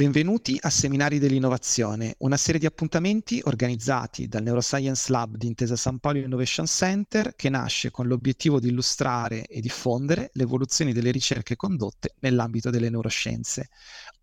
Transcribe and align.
Benvenuti 0.00 0.56
a 0.58 0.70
Seminari 0.70 1.18
dell'Innovazione, 1.18 2.14
una 2.20 2.38
serie 2.38 2.58
di 2.58 2.64
appuntamenti 2.64 3.38
organizzati 3.44 4.28
dal 4.28 4.42
Neuroscience 4.42 5.12
Lab 5.12 5.36
di 5.36 5.46
Intesa 5.46 5.76
San 5.76 5.98
Paolo 5.98 6.20
Innovation 6.20 6.64
Center 6.64 7.34
che 7.36 7.50
nasce 7.50 7.90
con 7.90 8.06
l'obiettivo 8.06 8.60
di 8.60 8.68
illustrare 8.68 9.44
e 9.44 9.60
diffondere 9.60 10.30
le 10.32 10.44
evoluzioni 10.44 10.94
delle 10.94 11.10
ricerche 11.10 11.54
condotte 11.54 12.14
nell'ambito 12.20 12.70
delle 12.70 12.88
neuroscienze. 12.88 13.68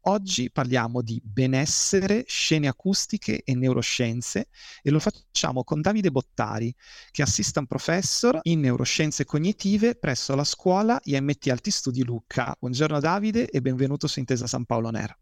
Oggi 0.08 0.50
parliamo 0.50 1.04
di 1.04 1.22
benessere, 1.24 2.24
scene 2.26 2.68
acustiche 2.68 3.44
e 3.44 3.54
neuroscienze 3.54 4.48
e 4.82 4.90
lo 4.90 5.00
facciamo 5.00 5.64
con 5.64 5.82
Davide 5.82 6.10
Bottari, 6.10 6.74
che 7.12 7.22
è 7.22 7.26
assistant 7.26 7.68
professor 7.68 8.40
in 8.42 8.62
neuroscienze 8.62 9.26
cognitive 9.26 9.94
presso 9.94 10.34
la 10.34 10.44
scuola 10.44 11.00
IMT 11.04 11.50
Alti 11.52 11.70
Studi 11.70 12.04
Lucca. 12.04 12.56
Buongiorno 12.60 13.00
Davide 13.00 13.48
e 13.48 13.62
benvenuto 13.62 14.08
su 14.08 14.18
Intesa 14.18 14.48
San 14.48 14.66
Paolo 14.66 14.90
Nera. 14.90 15.16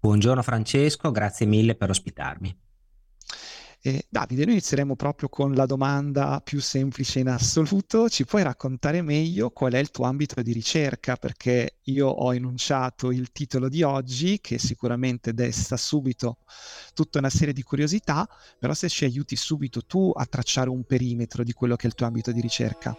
Buongiorno 0.00 0.42
Francesco, 0.42 1.10
grazie 1.10 1.44
mille 1.44 1.74
per 1.74 1.90
ospitarmi. 1.90 2.56
Eh, 3.80 4.06
Davide, 4.08 4.44
noi 4.44 4.54
inizieremo 4.54 4.94
proprio 4.94 5.28
con 5.28 5.54
la 5.54 5.66
domanda 5.66 6.40
più 6.42 6.60
semplice 6.60 7.18
in 7.18 7.28
assoluto. 7.28 8.08
Ci 8.08 8.24
puoi 8.24 8.44
raccontare 8.44 9.02
meglio 9.02 9.50
qual 9.50 9.72
è 9.72 9.78
il 9.78 9.90
tuo 9.90 10.04
ambito 10.04 10.40
di 10.40 10.52
ricerca? 10.52 11.16
Perché 11.16 11.78
io 11.84 12.06
ho 12.06 12.32
enunciato 12.32 13.10
il 13.10 13.32
titolo 13.32 13.68
di 13.68 13.82
oggi, 13.82 14.40
che 14.40 14.58
sicuramente 14.58 15.34
desta 15.34 15.76
subito 15.76 16.38
tutta 16.94 17.18
una 17.18 17.30
serie 17.30 17.52
di 17.52 17.62
curiosità, 17.62 18.28
però 18.56 18.74
se 18.74 18.88
ci 18.88 19.04
aiuti 19.04 19.34
subito 19.34 19.84
tu 19.84 20.12
a 20.14 20.26
tracciare 20.26 20.70
un 20.70 20.84
perimetro 20.84 21.42
di 21.42 21.52
quello 21.52 21.74
che 21.74 21.84
è 21.84 21.88
il 21.88 21.94
tuo 21.94 22.06
ambito 22.06 22.30
di 22.30 22.40
ricerca. 22.40 22.96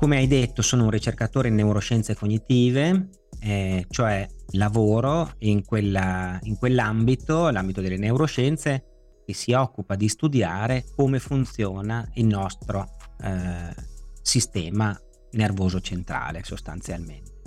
Come 0.00 0.16
hai 0.16 0.26
detto, 0.26 0.62
sono 0.62 0.84
un 0.84 0.90
ricercatore 0.90 1.48
in 1.48 1.56
neuroscienze 1.56 2.14
cognitive, 2.14 3.10
eh, 3.38 3.84
cioè 3.90 4.26
lavoro 4.52 5.32
in, 5.40 5.62
quella, 5.62 6.38
in 6.44 6.56
quell'ambito, 6.56 7.50
l'ambito 7.50 7.82
delle 7.82 7.98
neuroscienze, 7.98 8.84
che 9.26 9.34
si 9.34 9.52
occupa 9.52 9.96
di 9.96 10.08
studiare 10.08 10.86
come 10.96 11.18
funziona 11.18 12.08
il 12.14 12.24
nostro 12.24 12.96
eh, 13.22 13.74
sistema 14.22 14.98
nervoso 15.32 15.82
centrale 15.82 16.44
sostanzialmente. 16.44 17.42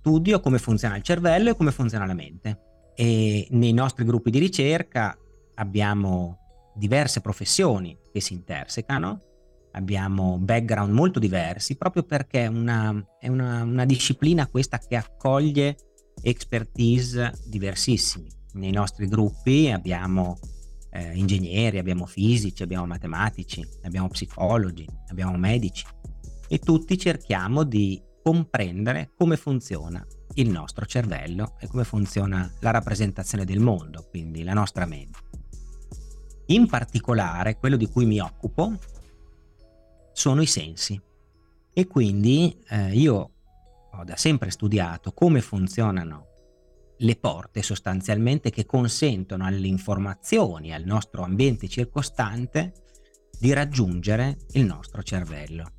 Studio 0.00 0.40
come 0.40 0.58
funziona 0.58 0.94
il 0.94 1.02
cervello 1.02 1.48
e 1.48 1.56
come 1.56 1.72
funziona 1.72 2.04
la 2.04 2.12
mente. 2.12 2.92
E 2.94 3.48
nei 3.52 3.72
nostri 3.72 4.04
gruppi 4.04 4.28
di 4.28 4.38
ricerca 4.38 5.16
abbiamo 5.54 6.36
diverse 6.74 7.22
professioni 7.22 7.98
che 8.12 8.20
si 8.20 8.34
intersecano 8.34 9.22
abbiamo 9.72 10.38
background 10.38 10.92
molto 10.92 11.18
diversi, 11.18 11.76
proprio 11.76 12.02
perché 12.02 12.46
una, 12.46 13.04
è 13.18 13.28
una, 13.28 13.62
una 13.62 13.84
disciplina 13.84 14.46
questa 14.46 14.78
che 14.78 14.96
accoglie 14.96 15.76
expertise 16.22 17.32
diversissimi. 17.46 18.28
Nei 18.54 18.72
nostri 18.72 19.06
gruppi 19.06 19.70
abbiamo 19.70 20.38
eh, 20.90 21.16
ingegneri, 21.16 21.78
abbiamo 21.78 22.06
fisici, 22.06 22.62
abbiamo 22.62 22.86
matematici, 22.86 23.66
abbiamo 23.82 24.08
psicologi, 24.08 24.86
abbiamo 25.08 25.36
medici 25.36 25.84
e 26.48 26.58
tutti 26.58 26.96
cerchiamo 26.98 27.62
di 27.62 28.02
comprendere 28.22 29.12
come 29.16 29.36
funziona 29.36 30.04
il 30.34 30.50
nostro 30.50 30.86
cervello 30.86 31.56
e 31.58 31.66
come 31.66 31.84
funziona 31.84 32.50
la 32.60 32.70
rappresentazione 32.70 33.44
del 33.44 33.60
mondo, 33.60 34.06
quindi 34.08 34.42
la 34.42 34.54
nostra 34.54 34.86
mente. 34.86 35.18
In 36.46 36.66
particolare, 36.66 37.58
quello 37.58 37.76
di 37.76 37.86
cui 37.88 38.06
mi 38.06 38.20
occupo 38.20 38.78
sono 40.18 40.42
i 40.42 40.46
sensi. 40.46 41.00
E 41.72 41.86
quindi 41.86 42.58
eh, 42.70 42.92
io 42.92 43.30
ho 43.92 44.04
da 44.04 44.16
sempre 44.16 44.50
studiato 44.50 45.12
come 45.12 45.40
funzionano 45.40 46.26
le 46.98 47.14
porte 47.14 47.62
sostanzialmente 47.62 48.50
che 48.50 48.66
consentono 48.66 49.44
alle 49.44 49.68
informazioni, 49.68 50.74
al 50.74 50.82
nostro 50.82 51.22
ambiente 51.22 51.68
circostante, 51.68 52.72
di 53.38 53.52
raggiungere 53.52 54.38
il 54.54 54.64
nostro 54.64 55.04
cervello. 55.04 55.74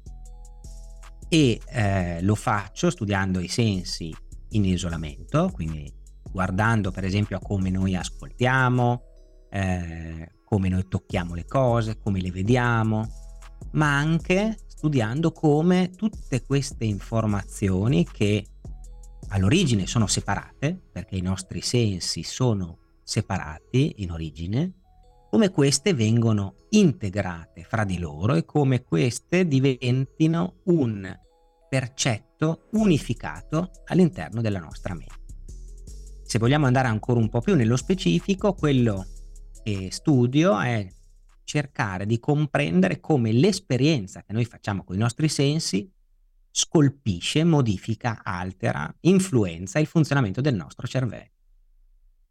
E 1.28 1.60
eh, 1.68 2.22
lo 2.22 2.36
faccio 2.36 2.90
studiando 2.90 3.42
i 3.42 3.50
sensi 3.50 4.16
in 4.52 4.64
isolamento, 4.64 5.52
quindi 5.54 5.94
guardando 6.32 6.92
per 6.92 7.04
esempio 7.04 7.36
a 7.36 7.42
come 7.42 7.70
noi 7.70 7.94
ascoltiamo, 7.94 9.04
eh, 9.50 10.32
come 10.46 10.70
noi 10.70 10.88
tocchiamo 10.88 11.36
le 11.36 11.46
cose, 11.46 11.98
come 11.98 12.22
le 12.22 12.32
vediamo, 12.32 13.28
ma 13.72 13.98
anche 13.98 14.58
studiando 14.66 15.32
come 15.32 15.90
tutte 15.96 16.44
queste 16.44 16.86
informazioni 16.86 18.06
che 18.06 18.46
all'origine 19.30 19.86
sono 19.88 20.08
separate, 20.08 20.80
perché 20.92 21.16
i 21.16 21.22
nostri 21.22 21.62
sensi 21.62 22.24
sono 22.24 22.78
separati 23.04 23.96
in 23.98 24.12
origine, 24.12 24.74
come 25.30 25.50
queste 25.50 25.94
vengono 25.94 26.56
integrate 26.70 27.64
fra 27.64 27.84
di 27.84 28.00
loro 28.00 28.36
e 28.36 28.46
come 28.46 28.84
queste 28.84 29.48
diventino 29.48 30.62
un 30.66 31.18
percetto 31.70 32.70
unificato 32.72 33.72
all'interno 33.86 34.42
della 34.42 34.60
nostra 34.60 34.96
mente. 34.96 35.18
Se 36.24 36.40
vogliamo 36.40 36.66
andare 36.66 36.88
ancora 36.88 37.20
un 37.20 37.30
po' 37.30 37.42
più 37.42 37.56
nello 37.56 37.76
specifico, 37.76 38.54
quello 38.54 39.06
che 39.64 39.90
studio 39.92 40.60
è 40.60 40.88
cercare 41.50 42.06
di 42.06 42.20
comprendere 42.20 43.00
come 43.00 43.32
l'esperienza 43.32 44.22
che 44.22 44.34
noi 44.34 44.46
facciamo 44.46 44.84
con 44.84 44.96
i 44.96 45.00
nostri 45.00 45.28
sensi 45.28 45.92
scolpisce, 46.52 47.44
modifica, 47.44 48.22
altera, 48.24 48.94
influenza 49.02 49.80
il 49.80 49.88
funzionamento 49.88 50.42
del 50.42 50.54
nostro 50.54 50.86
cervello. 50.86 51.32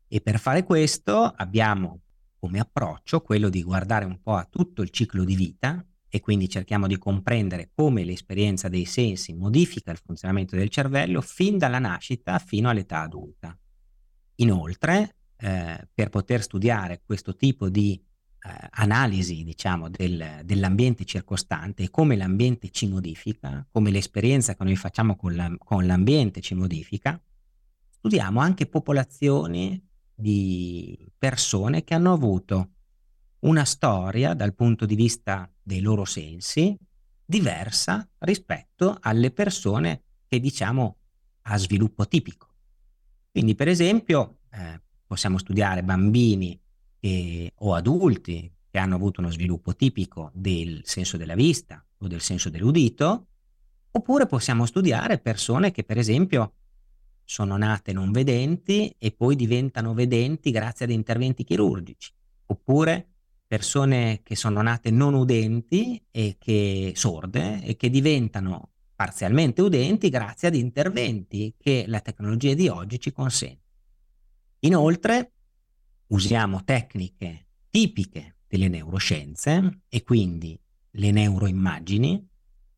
E 0.06 0.20
per 0.20 0.38
fare 0.38 0.62
questo 0.62 1.24
abbiamo 1.24 2.02
come 2.38 2.60
approccio 2.60 3.20
quello 3.20 3.48
di 3.48 3.64
guardare 3.64 4.04
un 4.04 4.22
po' 4.22 4.36
a 4.36 4.46
tutto 4.48 4.82
il 4.82 4.90
ciclo 4.90 5.24
di 5.24 5.34
vita 5.34 5.84
e 6.08 6.20
quindi 6.20 6.48
cerchiamo 6.48 6.86
di 6.86 6.96
comprendere 6.96 7.70
come 7.74 8.04
l'esperienza 8.04 8.68
dei 8.68 8.84
sensi 8.84 9.34
modifica 9.34 9.90
il 9.90 9.98
funzionamento 9.98 10.54
del 10.54 10.68
cervello 10.68 11.20
fin 11.20 11.58
dalla 11.58 11.80
nascita 11.80 12.38
fino 12.38 12.68
all'età 12.68 13.00
adulta. 13.00 13.58
Inoltre, 14.36 15.16
eh, 15.38 15.88
per 15.92 16.08
poter 16.08 16.40
studiare 16.40 17.02
questo 17.04 17.34
tipo 17.34 17.68
di 17.68 18.00
eh, 18.40 18.68
analisi, 18.70 19.42
diciamo, 19.42 19.88
del, 19.88 20.42
dell'ambiente 20.44 21.04
circostante 21.04 21.84
e 21.84 21.90
come 21.90 22.16
l'ambiente 22.16 22.70
ci 22.70 22.86
modifica, 22.88 23.66
come 23.70 23.90
l'esperienza 23.90 24.54
che 24.54 24.64
noi 24.64 24.76
facciamo 24.76 25.16
con, 25.16 25.34
la, 25.34 25.52
con 25.58 25.86
l'ambiente 25.86 26.40
ci 26.40 26.54
modifica, 26.54 27.20
studiamo 27.90 28.40
anche 28.40 28.66
popolazioni 28.66 29.82
di 30.14 31.10
persone 31.16 31.84
che 31.84 31.94
hanno 31.94 32.12
avuto 32.12 32.70
una 33.40 33.64
storia 33.64 34.34
dal 34.34 34.54
punto 34.54 34.86
di 34.86 34.94
vista 34.94 35.50
dei 35.62 35.80
loro 35.80 36.04
sensi 36.04 36.76
diversa 37.24 38.08
rispetto 38.18 38.96
alle 39.00 39.30
persone 39.30 40.02
che 40.26 40.40
diciamo 40.40 40.96
a 41.42 41.56
sviluppo 41.58 42.06
tipico. 42.08 42.48
Quindi 43.30 43.54
per 43.54 43.68
esempio 43.68 44.38
eh, 44.50 44.80
possiamo 45.06 45.38
studiare 45.38 45.82
bambini 45.82 46.58
e, 47.00 47.52
o 47.56 47.74
adulti 47.74 48.50
che 48.70 48.78
hanno 48.78 48.96
avuto 48.96 49.20
uno 49.20 49.30
sviluppo 49.30 49.74
tipico 49.74 50.30
del 50.34 50.82
senso 50.84 51.16
della 51.16 51.34
vista 51.34 51.84
o 51.98 52.06
del 52.06 52.20
senso 52.20 52.50
dell'udito, 52.50 53.26
oppure 53.90 54.26
possiamo 54.26 54.66
studiare 54.66 55.18
persone 55.18 55.70
che 55.70 55.84
per 55.84 55.98
esempio 55.98 56.52
sono 57.24 57.56
nate 57.56 57.92
non 57.92 58.10
vedenti 58.10 58.94
e 58.98 59.12
poi 59.12 59.36
diventano 59.36 59.94
vedenti 59.94 60.50
grazie 60.50 60.86
ad 60.86 60.90
interventi 60.90 61.44
chirurgici, 61.44 62.12
oppure 62.46 63.06
persone 63.46 64.20
che 64.22 64.36
sono 64.36 64.62
nate 64.62 64.90
non 64.90 65.14
udenti 65.14 66.02
e 66.10 66.36
che 66.38 66.92
sorde 66.94 67.62
e 67.62 67.76
che 67.76 67.90
diventano 67.90 68.70
parzialmente 68.94 69.62
udenti 69.62 70.08
grazie 70.08 70.48
ad 70.48 70.54
interventi 70.54 71.54
che 71.56 71.84
la 71.86 72.00
tecnologia 72.00 72.54
di 72.54 72.68
oggi 72.68 72.98
ci 72.98 73.12
consente. 73.12 73.66
Inoltre 74.60 75.32
usiamo 76.08 76.64
tecniche 76.64 77.46
tipiche 77.70 78.36
delle 78.46 78.68
neuroscienze 78.68 79.82
e 79.88 80.02
quindi 80.02 80.58
le 80.92 81.10
neuroimmagini. 81.10 82.26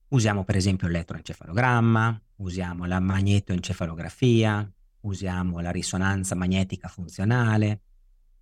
Usiamo 0.09 0.45
per 0.45 0.57
esempio 0.57 0.89
l'elettroencefalogramma, 0.89 2.23
usiamo 2.37 2.85
la 2.87 2.99
magnetoencefalografia, 2.99 4.69
usiamo 5.03 5.61
la 5.61 5.71
risonanza 5.71 6.35
magnetica 6.35 6.89
funzionale 6.89 7.83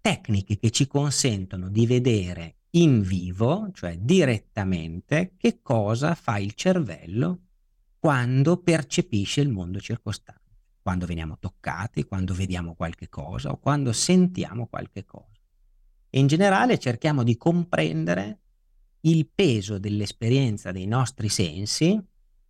tecniche 0.01 0.59
che 0.59 0.71
ci 0.71 0.87
consentono 0.87 1.69
di 1.69 1.87
vedere 1.87 2.57
in 2.71 3.03
vivo, 3.03 3.71
cioè 3.73 3.99
direttamente, 3.99 5.35
che 5.37 5.61
cosa 5.61 6.15
fa 6.15 6.39
il 6.39 6.55
cervello 6.55 7.41
quando 7.99 8.59
percepisce 8.59 9.41
il 9.41 9.49
mondo 9.49 9.81
circostante, 9.81 10.38
quando 10.89 11.05
veniamo 11.05 11.37
toccati, 11.39 12.05
quando 12.05 12.33
vediamo 12.33 12.75
qualche 12.75 13.11
cosa 13.11 13.51
o 13.51 13.59
quando 13.59 13.93
sentiamo 13.93 14.69
qualche 14.69 15.05
cosa. 15.05 15.39
E 16.09 16.19
in 16.19 16.27
generale 16.27 16.79
cerchiamo 16.79 17.25
di 17.25 17.37
comprendere 17.37 18.39
il 19.01 19.29
peso 19.29 19.77
dell'esperienza 19.77 20.73
dei 20.73 20.87
nostri 20.87 21.29
sensi 21.29 22.03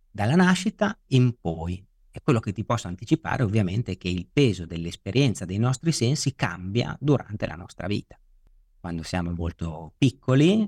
dalla 0.09 0.35
nascita 0.35 0.97
in 1.07 1.35
poi. 1.37 1.85
E 2.09 2.21
quello 2.23 2.39
che 2.39 2.53
ti 2.53 2.63
posso 2.63 2.87
anticipare 2.87 3.43
ovviamente 3.43 3.91
è 3.91 3.97
che 3.97 4.07
il 4.07 4.25
peso 4.31 4.65
dell'esperienza 4.65 5.43
dei 5.43 5.57
nostri 5.57 5.91
sensi 5.91 6.33
cambia 6.33 6.95
durante 6.97 7.45
la 7.45 7.55
nostra 7.55 7.87
vita. 7.87 8.17
Quando 8.79 9.03
siamo 9.03 9.33
molto 9.33 9.95
piccoli, 9.97 10.65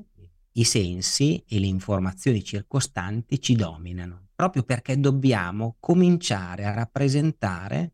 i 0.53 0.63
sensi 0.63 1.43
e 1.47 1.59
le 1.59 1.67
informazioni 1.67 2.43
circostanti 2.43 3.39
ci 3.39 3.55
dominano, 3.55 4.29
proprio 4.35 4.63
perché 4.63 4.99
dobbiamo 4.99 5.77
cominciare 5.79 6.65
a 6.65 6.73
rappresentare 6.73 7.93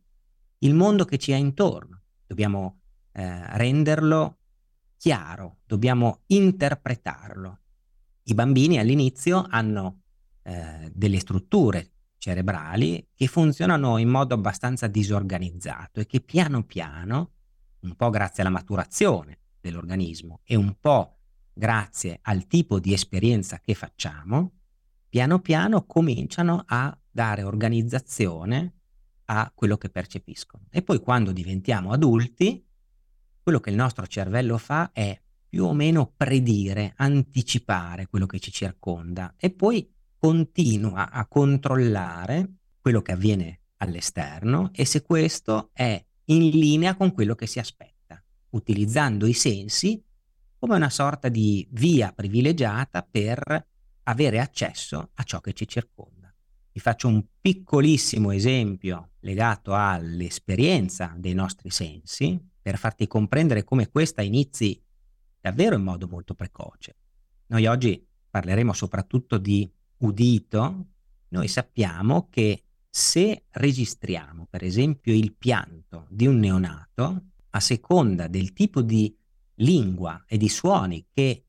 il 0.59 0.74
mondo 0.74 1.06
che 1.06 1.18
ci 1.18 1.31
è 1.31 1.36
intorno. 1.36 2.01
Dobbiamo 2.25 2.80
eh, 3.12 3.57
renderlo 3.57 4.38
chiaro, 4.98 5.57
dobbiamo 5.65 6.21
interpretarlo. 6.27 7.59
I 8.24 8.33
bambini 8.33 8.80
all'inizio 8.80 9.45
hanno 9.50 10.01
eh, 10.44 10.92
delle 10.94 11.19
strutture 11.19 11.92
cerebrali 12.18 13.09
che 13.13 13.27
funzionano 13.27 13.98
in 13.98 14.09
modo 14.09 14.33
abbastanza 14.33 14.88
disorganizzato 14.88 16.00
e 16.00 16.07
che 16.07 16.21
piano 16.21 16.63
piano, 16.63 17.31
un 17.81 17.95
po' 17.95 18.09
grazie 18.09 18.42
alla 18.42 18.51
maturazione 18.51 19.39
dell'organismo 19.62 20.42
e 20.44 20.56
un 20.56 20.75
po' 20.80 21.17
grazie 21.57 22.19
al 22.21 22.48
tipo 22.48 22.80
di 22.80 22.94
esperienza 22.94 23.59
che 23.59 23.74
facciamo, 23.74 24.51
piano 25.09 25.39
piano 25.39 25.86
cominciano 25.86 26.63
a 26.65 26.98
dare 27.09 27.44
organizzazione 27.44 28.74
a 29.25 29.51
quello 29.54 29.77
che 29.77 29.89
percepiscono. 29.89 30.68
E 30.69 30.81
poi 30.83 31.00
quando 31.00 31.31
diventiamo 31.31 31.92
adulti, 31.92 32.63
quello 33.42 33.59
che 33.59 33.69
il 33.69 33.75
nostro 33.75 34.06
cervello 34.06 34.57
fa 34.57 34.92
è 34.94 35.19
più 35.50 35.65
o 35.65 35.74
meno 35.74 36.13
predire, 36.15 36.94
anticipare 36.98 38.07
quello 38.07 38.25
che 38.25 38.39
ci 38.39 38.51
circonda 38.51 39.33
e 39.38 39.50
poi 39.50 39.89
continua 40.18 41.09
a 41.09 41.25
controllare 41.25 42.57
quello 42.80 43.01
che 43.01 43.13
avviene 43.13 43.62
all'esterno 43.77 44.71
e 44.74 44.86
se 44.86 45.01
questo 45.01 45.69
è 45.74 46.04
in 46.25 46.50
linea 46.50 46.95
con 46.95 47.13
quello 47.13 47.36
che 47.36 47.48
si 47.48 47.59
aspetta, 47.59 48.21
utilizzando 48.50 49.25
i 49.25 49.33
sensi 49.33 50.04
come 50.59 50.75
una 50.75 50.89
sorta 50.89 51.30
di 51.30 51.68
via 51.71 52.12
privilegiata 52.12 53.07
per 53.09 53.68
avere 54.04 54.39
accesso 54.39 55.12
a 55.13 55.24
ciò 55.24 55.39
che 55.39 55.54
ci 55.54 55.68
circonda. 55.68 56.33
Vi 56.71 56.80
faccio 56.80 57.07
un 57.07 57.24
piccolissimo 57.42 58.31
esempio 58.31 59.12
legato 59.21 59.74
all'esperienza 59.74 61.13
dei 61.18 61.33
nostri 61.33 61.69
sensi 61.69 62.39
per 62.62 62.77
farti 62.77 63.07
comprendere 63.07 63.63
come 63.63 63.89
questa 63.89 64.21
inizi 64.21 64.81
davvero 65.39 65.75
in 65.75 65.83
modo 65.83 66.07
molto 66.07 66.33
precoce. 66.33 66.95
Noi 67.48 67.65
oggi 67.65 68.06
parleremo 68.30 68.74
soprattutto 68.74 69.38
di 69.38 69.69
udito, 69.98 70.86
noi 71.30 71.48
sappiamo 71.48 72.30
che 72.30 72.63
se 72.89 73.45
registriamo 73.50 74.48
per 74.50 74.63
esempio 74.63 75.13
il 75.13 75.33
pianto 75.36 76.07
di 76.09 76.25
un 76.25 76.38
neonato, 76.38 77.24
a 77.50 77.59
seconda 77.59 78.27
del 78.27 78.54
tipo 78.54 78.81
di 78.81 79.15
lingua 79.57 80.24
e 80.27 80.38
di 80.38 80.50
suoni 80.50 81.07
che 81.12 81.44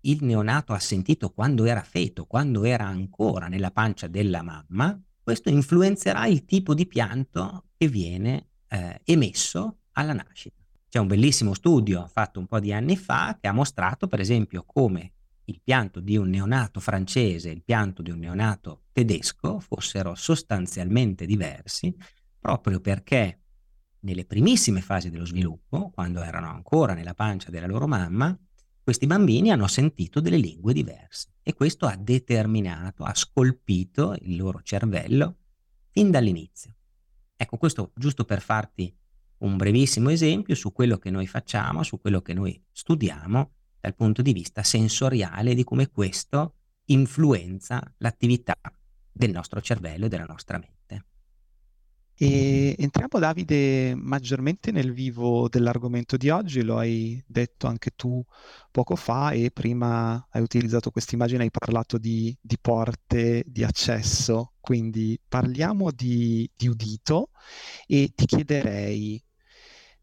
il 0.00 0.22
neonato 0.22 0.72
ha 0.72 0.78
sentito 0.78 1.30
quando 1.30 1.64
era 1.64 1.82
feto, 1.82 2.26
quando 2.26 2.64
era 2.64 2.86
ancora 2.86 3.48
nella 3.48 3.70
pancia 3.70 4.06
della 4.06 4.42
mamma, 4.42 5.00
questo 5.22 5.48
influenzerà 5.48 6.26
il 6.26 6.44
tipo 6.44 6.74
di 6.74 6.86
pianto 6.86 7.68
che 7.76 7.88
viene 7.88 8.48
eh, 8.68 9.00
emesso 9.04 9.78
alla 9.92 10.12
nascita. 10.12 10.62
C'è 10.88 10.98
un 10.98 11.06
bellissimo 11.06 11.54
studio 11.54 12.06
fatto 12.12 12.38
un 12.38 12.46
po' 12.46 12.60
di 12.60 12.72
anni 12.72 12.96
fa 12.96 13.38
che 13.40 13.48
ha 13.48 13.52
mostrato 13.52 14.06
per 14.06 14.20
esempio 14.20 14.64
come 14.64 15.12
il 15.46 15.60
pianto 15.62 16.00
di 16.00 16.16
un 16.16 16.28
neonato 16.28 16.80
francese 16.80 17.50
e 17.50 17.52
il 17.52 17.62
pianto 17.62 18.02
di 18.02 18.10
un 18.10 18.18
neonato 18.18 18.84
tedesco 18.92 19.58
fossero 19.58 20.14
sostanzialmente 20.14 21.26
diversi 21.26 21.94
proprio 22.38 22.80
perché 22.80 23.43
nelle 24.04 24.24
primissime 24.24 24.80
fasi 24.80 25.10
dello 25.10 25.24
sviluppo, 25.24 25.90
quando 25.90 26.22
erano 26.22 26.48
ancora 26.48 26.94
nella 26.94 27.14
pancia 27.14 27.50
della 27.50 27.66
loro 27.66 27.86
mamma, 27.86 28.36
questi 28.82 29.06
bambini 29.06 29.50
hanno 29.50 29.66
sentito 29.66 30.20
delle 30.20 30.36
lingue 30.36 30.74
diverse 30.74 31.32
e 31.42 31.54
questo 31.54 31.86
ha 31.86 31.96
determinato, 31.96 33.04
ha 33.04 33.14
scolpito 33.14 34.14
il 34.20 34.36
loro 34.36 34.60
cervello 34.62 35.36
fin 35.90 36.10
dall'inizio. 36.10 36.74
Ecco, 37.34 37.56
questo 37.56 37.92
giusto 37.94 38.24
per 38.24 38.42
farti 38.42 38.94
un 39.38 39.56
brevissimo 39.56 40.10
esempio 40.10 40.54
su 40.54 40.72
quello 40.72 40.98
che 40.98 41.10
noi 41.10 41.26
facciamo, 41.26 41.82
su 41.82 41.98
quello 41.98 42.20
che 42.20 42.34
noi 42.34 42.62
studiamo 42.70 43.52
dal 43.80 43.94
punto 43.94 44.22
di 44.22 44.32
vista 44.32 44.62
sensoriale 44.62 45.54
di 45.54 45.64
come 45.64 45.88
questo 45.90 46.56
influenza 46.86 47.82
l'attività 47.98 48.58
del 49.10 49.30
nostro 49.30 49.60
cervello 49.62 50.06
e 50.06 50.08
della 50.08 50.24
nostra 50.24 50.58
mente. 50.58 51.06
E 52.16 52.76
entriamo 52.78 53.18
Davide 53.18 53.94
maggiormente 53.96 54.70
nel 54.70 54.92
vivo 54.92 55.48
dell'argomento 55.48 56.16
di 56.16 56.30
oggi, 56.30 56.62
lo 56.62 56.78
hai 56.78 57.22
detto 57.26 57.66
anche 57.66 57.90
tu 57.96 58.24
poco 58.70 58.94
fa 58.94 59.32
e 59.32 59.50
prima 59.50 60.24
hai 60.30 60.42
utilizzato 60.42 60.90
questa 60.90 61.16
immagine, 61.16 61.42
hai 61.42 61.50
parlato 61.50 61.98
di, 61.98 62.36
di 62.40 62.56
porte 62.60 63.42
di 63.46 63.64
accesso, 63.64 64.52
quindi 64.60 65.18
parliamo 65.26 65.90
di, 65.90 66.48
di 66.54 66.68
udito 66.68 67.30
e 67.86 68.12
ti 68.14 68.26
chiederei 68.26 69.20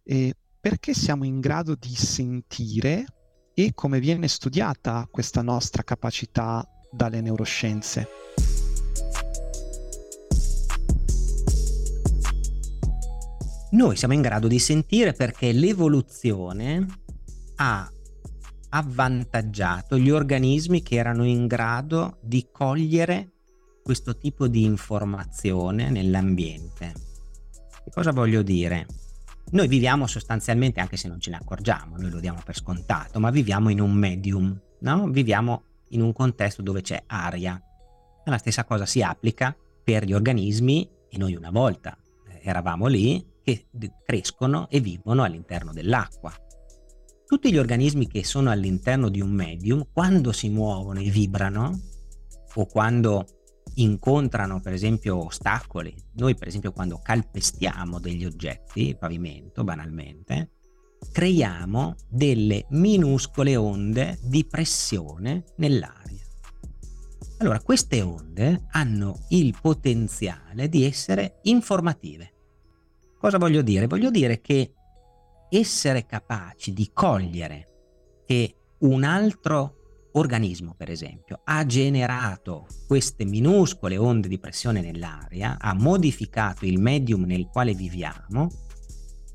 eh, 0.04 0.36
perché 0.60 0.94
siamo 0.94 1.24
in 1.24 1.40
grado 1.40 1.76
di 1.76 1.96
sentire 1.96 3.06
e 3.54 3.72
come 3.74 4.00
viene 4.02 4.28
studiata 4.28 5.08
questa 5.10 5.42
nostra 5.42 5.84
capacità 5.84 6.68
dalle 6.92 7.22
neuroscienze. 7.22 8.08
Noi 13.72 13.96
siamo 13.96 14.14
in 14.14 14.22
grado 14.22 14.50
di 14.50 14.60
sentire 14.60 15.14
perché 15.14 15.54
l'evoluzione 15.54 16.86
ha 17.56 17.90
avvantaggiato 18.70 19.98
gli 19.98 20.10
organismi 20.10 20.82
che 20.82 20.96
erano 20.96 21.26
in 21.26 21.48
grado 21.48 22.18
di 22.22 22.50
cogliere 22.52 23.32
questo 23.82 24.18
tipo 24.18 24.50
di 24.50 24.66
informazione 24.66 25.90
nell'ambiente. 25.90 26.94
Che 27.84 27.92
cosa 27.92 28.12
voglio 28.12 28.42
dire? 28.42 28.88
Noi 29.52 29.70
viviamo 29.70 30.06
sostanzialmente, 30.06 30.82
anche 30.82 30.98
se 30.98 31.08
non 31.08 31.22
ce 31.22 31.30
ne 31.30 31.38
accorgiamo, 31.38 31.96
noi 31.96 32.10
lo 32.10 32.20
diamo 32.20 32.42
per 32.44 32.58
scontato, 32.58 33.22
ma 33.22 33.30
viviamo 33.30 33.70
in 33.70 33.80
un 33.80 33.94
medium, 33.94 34.62
no? 34.82 35.08
Viviamo 35.08 35.64
in 35.90 36.02
un 36.02 36.12
contesto 36.12 36.62
dove 36.62 36.82
c'è 36.82 37.02
aria. 37.08 37.62
La 38.26 38.38
stessa 38.38 38.66
cosa 38.66 38.86
si 38.86 39.02
applica 39.02 39.56
per 39.82 40.04
gli 40.04 40.14
organismi 40.14 40.90
e 41.10 41.18
noi 41.18 41.36
una 41.36 41.52
volta 41.52 41.98
eh, 42.28 42.42
eravamo 42.44 42.88
lì 42.88 43.31
che 43.56 43.94
crescono 44.04 44.70
e 44.70 44.80
vivono 44.80 45.24
all'interno 45.24 45.74
dell'acqua. 45.74 46.34
Tutti 47.26 47.52
gli 47.52 47.58
organismi 47.58 48.08
che 48.08 48.24
sono 48.24 48.50
all'interno 48.50 49.10
di 49.10 49.22
un 49.22 49.32
medium, 49.32 49.88
quando 49.92 50.32
si 50.32 50.50
muovono 50.50 51.00
e 51.00 51.10
vibrano, 51.10 51.80
o 52.54 52.66
quando 52.66 53.26
incontrano 53.76 54.60
per 54.60 54.74
esempio 54.74 55.26
ostacoli. 55.26 55.96
Noi 56.16 56.36
per 56.36 56.48
esempio 56.48 56.74
quando 56.74 57.00
calpestiamo 57.02 58.00
degli 58.00 58.26
oggetti, 58.26 58.90
il 58.90 58.98
pavimento 58.98 59.64
banalmente, 59.64 60.52
creiamo 61.12 61.96
delle 62.10 62.66
minuscole 62.70 63.56
onde 63.56 64.20
di 64.22 64.46
pressione 64.46 65.46
nell'aria. 65.58 66.20
Allora, 67.38 67.60
queste 67.60 68.02
onde 68.02 68.68
hanno 68.70 69.26
il 69.30 69.56
potenziale 69.60 70.70
di 70.70 70.86
essere 70.86 71.40
informative. 71.44 72.31
Cosa 73.22 73.38
voglio 73.38 73.62
dire? 73.62 73.86
Voglio 73.86 74.10
dire 74.10 74.42
che 74.42 74.74
essere 75.52 76.08
capaci 76.08 76.74
di 76.74 76.90
cogliere 76.92 77.68
che 78.26 78.56
un 78.80 79.04
altro 79.04 80.10
organismo, 80.14 80.74
per 80.76 80.90
esempio, 80.90 81.42
ha 81.44 81.64
generato 81.68 82.66
queste 82.88 83.24
minuscole 83.24 83.96
onde 83.96 84.28
di 84.28 84.40
pressione 84.40 84.82
nell'aria, 84.82 85.58
ha 85.60 85.76
modificato 85.76 86.66
il 86.66 86.80
medium 86.80 87.26
nel 87.26 87.46
quale 87.46 87.76
viviamo, 87.76 88.50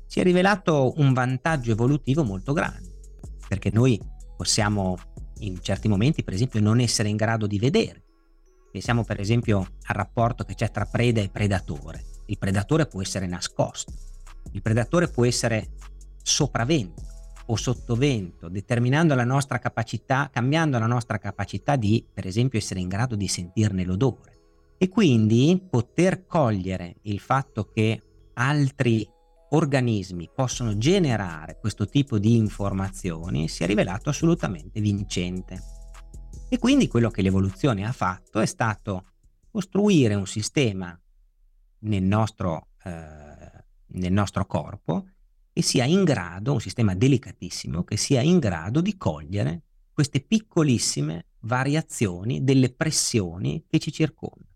si 0.05 0.19
è 0.19 0.23
rivelato 0.23 0.95
un 0.97 1.13
vantaggio 1.13 1.71
evolutivo 1.71 2.25
molto 2.25 2.51
grande, 2.51 2.99
perché 3.47 3.71
noi 3.71 3.97
possiamo 4.35 4.97
in 5.39 5.61
certi 5.61 5.87
momenti, 5.87 6.25
per 6.25 6.33
esempio, 6.33 6.59
non 6.59 6.81
essere 6.81 7.07
in 7.07 7.15
grado 7.15 7.47
di 7.47 7.57
vedere. 7.57 8.03
Pensiamo 8.69 9.05
per 9.05 9.21
esempio 9.21 9.59
al 9.59 9.95
rapporto 9.95 10.43
che 10.43 10.55
c'è 10.55 10.71
tra 10.71 10.83
preda 10.83 11.21
e 11.21 11.29
predatore. 11.29 12.15
Il 12.27 12.37
predatore 12.37 12.85
può 12.85 13.01
essere 13.01 13.27
nascosto, 13.27 13.91
il 14.51 14.61
predatore 14.61 15.07
può 15.09 15.25
essere 15.25 15.71
sopravvento, 16.21 17.07
o 17.47 17.55
sottovento, 17.55 18.49
determinando 18.49 19.15
la 19.15 19.23
nostra 19.23 19.59
capacità, 19.59 20.29
cambiando 20.31 20.79
la 20.79 20.87
nostra 20.87 21.17
capacità 21.17 21.75
di, 21.75 22.05
per 22.11 22.25
esempio, 22.25 22.59
essere 22.59 22.79
in 22.79 22.87
grado 22.87 23.15
di 23.15 23.27
sentirne 23.27 23.85
l'odore. 23.85 24.35
E 24.77 24.89
quindi 24.89 25.61
poter 25.69 26.25
cogliere 26.25 26.97
il 27.03 27.19
fatto 27.19 27.69
che 27.71 28.01
altri 28.33 29.07
organismi 29.49 30.29
possono 30.33 30.77
generare 30.77 31.57
questo 31.59 31.87
tipo 31.87 32.19
di 32.19 32.35
informazioni 32.35 33.47
si 33.47 33.63
è 33.63 33.65
rivelato 33.65 34.09
assolutamente 34.09 34.81
vincente. 34.81 35.75
E 36.49 36.59
quindi 36.59 36.87
quello 36.87 37.09
che 37.09 37.21
l'evoluzione 37.21 37.85
ha 37.85 37.91
fatto 37.91 38.39
è 38.39 38.45
stato 38.45 39.05
costruire 39.49 40.15
un 40.15 40.27
sistema 40.27 40.97
nel 41.79 42.03
nostro, 42.03 42.69
eh, 42.83 43.65
nel 43.87 44.11
nostro 44.11 44.45
corpo 44.45 45.07
che 45.51 45.61
sia 45.63 45.85
in 45.85 46.03
grado, 46.03 46.53
un 46.53 46.61
sistema 46.61 46.93
delicatissimo, 46.93 47.83
che 47.83 47.97
sia 47.97 48.21
in 48.21 48.37
grado 48.39 48.79
di 48.79 48.95
cogliere 48.95 49.63
queste 49.91 50.21
piccolissime 50.21 51.29
variazioni 51.39 52.43
delle 52.43 52.71
pressioni 52.71 53.65
che 53.67 53.79
ci 53.79 53.91
circondano. 53.91 54.53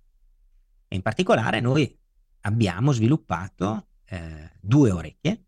E 0.87 0.95
in 0.95 1.01
particolare 1.01 1.59
noi 1.59 1.97
abbiamo 2.41 2.91
sviluppato 2.91 3.87
eh, 4.05 4.51
due 4.59 4.91
orecchie 4.91 5.45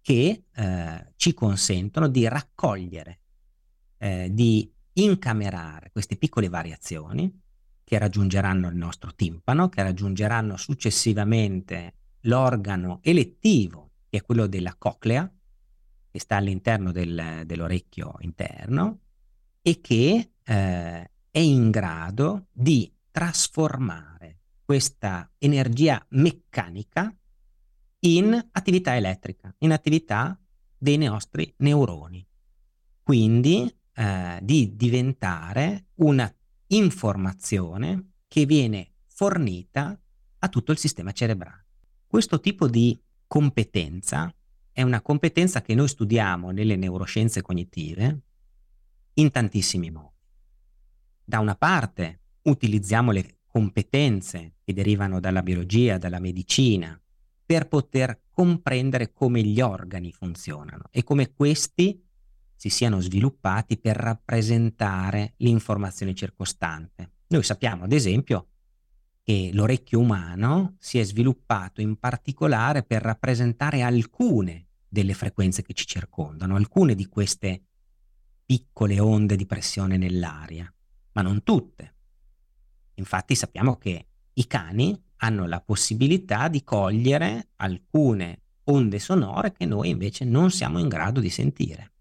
che 0.00 0.44
eh, 0.54 1.12
ci 1.16 1.34
consentono 1.34 2.06
di 2.06 2.28
raccogliere, 2.28 3.20
eh, 3.98 4.28
di 4.32 4.72
incamerare 4.92 5.90
queste 5.90 6.16
piccole 6.16 6.48
variazioni 6.48 7.42
che 7.86 7.98
raggiungeranno 7.98 8.68
il 8.68 8.74
nostro 8.74 9.14
timpano, 9.14 9.68
che 9.68 9.80
raggiungeranno 9.80 10.56
successivamente 10.56 11.92
l'organo 12.22 12.98
elettivo, 13.00 13.92
che 14.10 14.18
è 14.18 14.22
quello 14.22 14.48
della 14.48 14.74
coclea, 14.76 15.32
che 16.10 16.18
sta 16.18 16.34
all'interno 16.34 16.90
del, 16.90 17.42
dell'orecchio 17.46 18.16
interno, 18.22 18.98
e 19.62 19.80
che 19.80 20.32
eh, 20.42 21.10
è 21.30 21.38
in 21.38 21.70
grado 21.70 22.48
di 22.50 22.92
trasformare 23.12 24.40
questa 24.64 25.30
energia 25.38 26.04
meccanica 26.08 27.14
in 28.00 28.48
attività 28.50 28.96
elettrica, 28.96 29.54
in 29.58 29.70
attività 29.70 30.36
dei 30.76 30.96
nostri 30.96 31.54
neuroni. 31.58 32.26
Quindi 33.00 33.72
eh, 33.94 34.40
di 34.42 34.74
diventare 34.74 35.86
una 35.98 36.28
informazione 36.68 38.12
che 38.28 38.44
viene 38.44 38.92
fornita 39.06 39.98
a 40.38 40.48
tutto 40.48 40.72
il 40.72 40.78
sistema 40.78 41.12
cerebrale. 41.12 41.66
Questo 42.06 42.40
tipo 42.40 42.68
di 42.68 43.00
competenza 43.26 44.32
è 44.72 44.82
una 44.82 45.00
competenza 45.00 45.62
che 45.62 45.74
noi 45.74 45.88
studiamo 45.88 46.50
nelle 46.50 46.76
neuroscienze 46.76 47.42
cognitive 47.42 48.20
in 49.14 49.30
tantissimi 49.30 49.90
modi. 49.90 50.14
Da 51.24 51.38
una 51.40 51.56
parte 51.56 52.20
utilizziamo 52.42 53.10
le 53.10 53.38
competenze 53.46 54.56
che 54.62 54.72
derivano 54.72 55.18
dalla 55.18 55.42
biologia, 55.42 55.98
dalla 55.98 56.20
medicina, 56.20 57.00
per 57.44 57.68
poter 57.68 58.22
comprendere 58.30 59.12
come 59.12 59.42
gli 59.42 59.60
organi 59.60 60.12
funzionano 60.12 60.88
e 60.90 61.02
come 61.04 61.32
questi 61.32 62.05
si 62.56 62.70
siano 62.70 63.00
sviluppati 63.00 63.78
per 63.78 63.96
rappresentare 63.96 65.34
l'informazione 65.38 66.14
circostante. 66.14 67.12
Noi 67.28 67.42
sappiamo, 67.42 67.84
ad 67.84 67.92
esempio, 67.92 68.48
che 69.22 69.50
l'orecchio 69.52 69.98
umano 69.98 70.76
si 70.78 70.98
è 70.98 71.04
sviluppato 71.04 71.80
in 71.80 71.96
particolare 71.96 72.82
per 72.82 73.02
rappresentare 73.02 73.82
alcune 73.82 74.68
delle 74.88 75.14
frequenze 75.14 75.62
che 75.62 75.74
ci 75.74 75.86
circondano, 75.86 76.56
alcune 76.56 76.94
di 76.94 77.06
queste 77.06 77.62
piccole 78.44 79.00
onde 79.00 79.34
di 79.36 79.44
pressione 79.44 79.96
nell'aria, 79.96 80.72
ma 81.12 81.22
non 81.22 81.42
tutte. 81.42 81.94
Infatti 82.94 83.34
sappiamo 83.34 83.76
che 83.76 84.06
i 84.32 84.46
cani 84.46 84.98
hanno 85.16 85.46
la 85.46 85.60
possibilità 85.60 86.48
di 86.48 86.62
cogliere 86.62 87.48
alcune 87.56 88.42
onde 88.64 88.98
sonore 88.98 89.52
che 89.52 89.64
noi 89.64 89.90
invece 89.90 90.24
non 90.24 90.50
siamo 90.50 90.78
in 90.78 90.88
grado 90.88 91.20
di 91.20 91.30
sentire. 91.30 91.94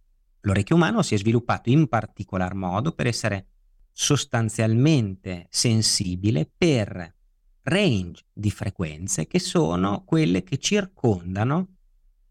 L'orecchio 0.45 0.75
umano 0.75 1.01
si 1.01 1.15
è 1.15 1.17
sviluppato 1.17 1.69
in 1.69 1.87
particolar 1.87 2.53
modo 2.53 2.91
per 2.91 3.07
essere 3.07 3.47
sostanzialmente 3.91 5.47
sensibile 5.49 6.49
per 6.55 7.13
range 7.63 8.25
di 8.31 8.51
frequenze 8.51 9.25
che 9.25 9.39
sono 9.39 10.03
quelle 10.05 10.43
che 10.43 10.59
circondano 10.59 11.77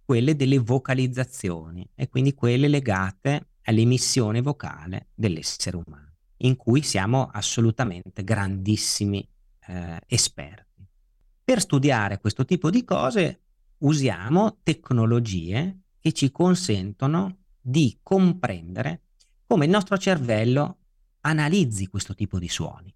quelle 0.05 0.37
delle 0.37 0.59
vocalizzazioni 0.59 1.89
e 1.95 2.09
quindi 2.09 2.35
quelle 2.35 2.69
legate 2.69 3.49
all'emissione 3.63 4.43
vocale 4.43 5.09
dell'essere 5.15 5.83
umano, 5.85 6.13
in 6.39 6.55
cui 6.55 6.83
siamo 6.83 7.29
assolutamente 7.33 8.23
grandissimi 8.23 9.27
eh, 9.67 9.99
esperti. 10.07 10.87
Per 11.43 11.61
studiare 11.61 12.21
questo 12.21 12.45
tipo 12.45 12.71
di 12.71 12.85
cose 12.85 13.41
usiamo 13.79 14.59
tecnologie 14.63 15.81
che 15.99 16.13
ci 16.13 16.31
consentono 16.31 17.39
di 17.67 17.99
comprendere 18.03 19.01
come 19.47 19.65
il 19.65 19.71
nostro 19.71 19.97
cervello 19.97 20.79
analizzi 21.21 21.87
questo 21.87 22.15
tipo 22.15 22.39
di 22.39 22.49
suoni. 22.49 22.95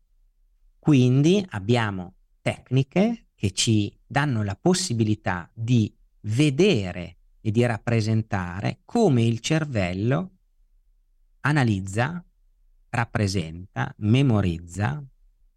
Quindi 0.78 1.44
abbiamo 1.50 2.16
tecniche 2.42 3.28
che 3.34 3.52
ci 3.52 3.96
danno 4.06 4.42
la 4.42 4.56
possibilità 4.60 5.50
di 5.54 5.94
vedere 6.20 7.16
e 7.40 7.50
di 7.50 7.64
rappresentare 7.64 8.80
come 8.84 9.22
il 9.22 9.40
cervello 9.40 10.32
analizza, 11.40 12.22
rappresenta, 12.90 13.94
memorizza 13.98 15.02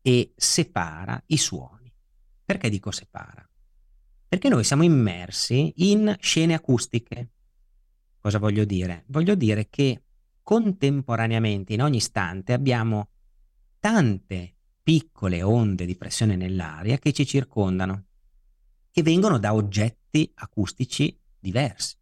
e 0.01 0.31
separa 0.35 1.21
i 1.27 1.37
suoni. 1.37 1.91
Perché 2.45 2.69
dico 2.69 2.91
separa? 2.91 3.45
Perché 4.27 4.47
noi 4.47 4.63
siamo 4.63 4.83
immersi 4.83 5.73
in 5.77 6.15
scene 6.19 6.53
acustiche. 6.53 7.29
Cosa 8.21 8.37
voglio 8.37 8.65
dire? 8.65 9.03
Voglio 9.07 9.33
dire 9.33 9.67
che 9.67 10.03
contemporaneamente, 10.43 11.73
in 11.73 11.81
ogni 11.81 11.97
istante, 11.97 12.53
abbiamo 12.53 13.09
tante 13.79 14.53
piccole 14.83 15.41
onde 15.41 15.85
di 15.85 15.95
pressione 15.95 16.35
nell'aria 16.35 16.99
che 16.99 17.13
ci 17.13 17.25
circondano, 17.25 18.05
che 18.91 19.01
vengono 19.01 19.39
da 19.39 19.55
oggetti 19.55 20.31
acustici 20.35 21.19
diversi. 21.39 21.95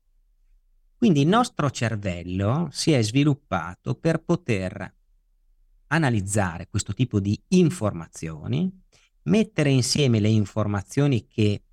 Quindi 0.97 1.21
il 1.21 1.27
nostro 1.27 1.71
cervello 1.71 2.67
si 2.69 2.91
è 2.91 3.01
sviluppato 3.01 3.95
per 3.95 4.21
poter 4.21 4.93
analizzare 5.87 6.67
questo 6.67 6.93
tipo 6.93 7.21
di 7.21 7.41
informazioni, 7.49 8.69
mettere 9.23 9.69
insieme 9.69 10.19
le 10.19 10.27
informazioni 10.27 11.25
che 11.25 11.63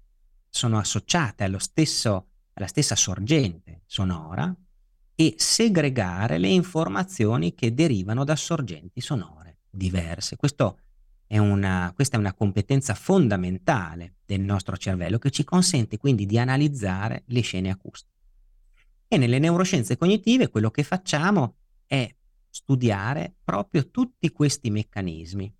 sono 0.49 0.79
associate 0.79 1.43
allo 1.43 1.59
stesso, 1.59 2.29
alla 2.57 2.67
stessa 2.67 2.97
sorgente 2.97 3.83
sonora 3.87 4.55
e 5.15 5.35
segregare 5.37 6.39
le 6.39 6.49
informazioni 6.49 7.55
che 7.55 7.75
derivano 7.75 8.25
da 8.25 8.37
sorgenti 8.37 9.01
sonore 9.01 9.59
diverse. 9.71 10.37
È 11.29 11.39
una, 11.39 11.93
questa 11.95 12.17
è 12.17 12.21
una 12.21 12.35
competenza 12.35 12.95
fondamentale 12.95 14.17
del 14.25 14.41
nostro 14.41 14.77
cervello 14.77 15.19
che 15.19 15.31
ci 15.31 15.45
consente 15.45 15.99
quindi 15.99 16.25
di 16.25 16.39
analizzare 16.39 17.25
le 17.27 17.41
scene 17.41 17.71
acustiche. 17.71 18.15
E 19.09 19.17
nelle 19.19 19.39
neuroscienze 19.39 19.97
cognitive 19.97 20.49
quello 20.49 20.71
che 20.71 20.83
facciamo 20.83 21.57
è 21.87 22.09
studiare 22.49 23.35
proprio 23.43 23.91
tutti 23.91 24.31
questi 24.31 24.71
meccanismi 24.71 25.53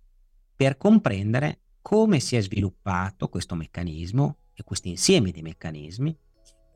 per 0.55 0.77
comprendere 0.77 1.61
come 1.81 2.19
si 2.19 2.35
è 2.35 2.41
sviluppato 2.41 3.29
questo 3.29 3.55
meccanismo 3.55 4.37
e 4.53 4.63
questo 4.63 4.87
insieme 4.87 5.31
di 5.31 5.41
meccanismi 5.41 6.17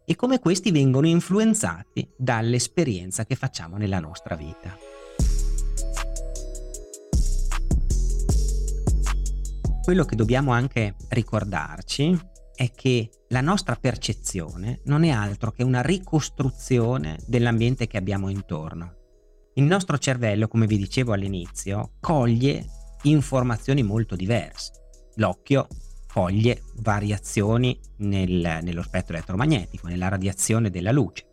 e 0.06 0.16
come 0.16 0.40
questi 0.40 0.72
vengono 0.72 1.08
influenzati 1.08 2.08
dall'esperienza 2.18 3.26
che 3.26 3.36
facciamo 3.36 3.78
nella 3.78 4.00
nostra 4.00 4.36
vita. 4.36 4.78
Quello 9.84 10.06
che 10.06 10.16
dobbiamo 10.16 10.52
anche 10.52 10.96
ricordarci 11.10 12.18
è 12.54 12.72
che 12.72 13.10
la 13.30 13.42
nostra 13.42 13.76
percezione 13.76 14.82
non 14.86 15.04
è 15.04 15.10
altro 15.10 15.52
che 15.52 15.64
una 15.64 15.82
ricostruzione 15.82 17.18
dell'ambiente 17.26 17.88
che 17.88 17.98
abbiamo 17.98 18.30
intorno. 18.30 18.96
Il 19.56 19.64
nostro 19.64 19.98
cervello, 19.98 20.48
come 20.48 20.68
vi 20.68 20.78
dicevo 20.78 21.14
all'inizio, 21.14 21.94
coglie 22.00 22.66
informazioni 23.04 23.82
molto 23.82 24.16
diverse. 24.16 24.72
L'occhio 25.16 25.68
coglie 26.12 26.64
variazioni 26.82 27.80
nel, 28.00 28.60
nello 28.62 28.84
spettro 28.84 29.16
elettromagnetico, 29.16 29.88
nella 29.88 30.10
radiazione 30.10 30.70
della 30.70 30.92
luce. 30.92 31.26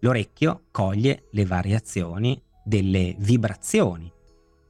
L'orecchio 0.00 0.66
coglie 0.70 1.28
le 1.32 1.44
variazioni 1.44 2.40
delle 2.64 3.16
vibrazioni 3.18 4.12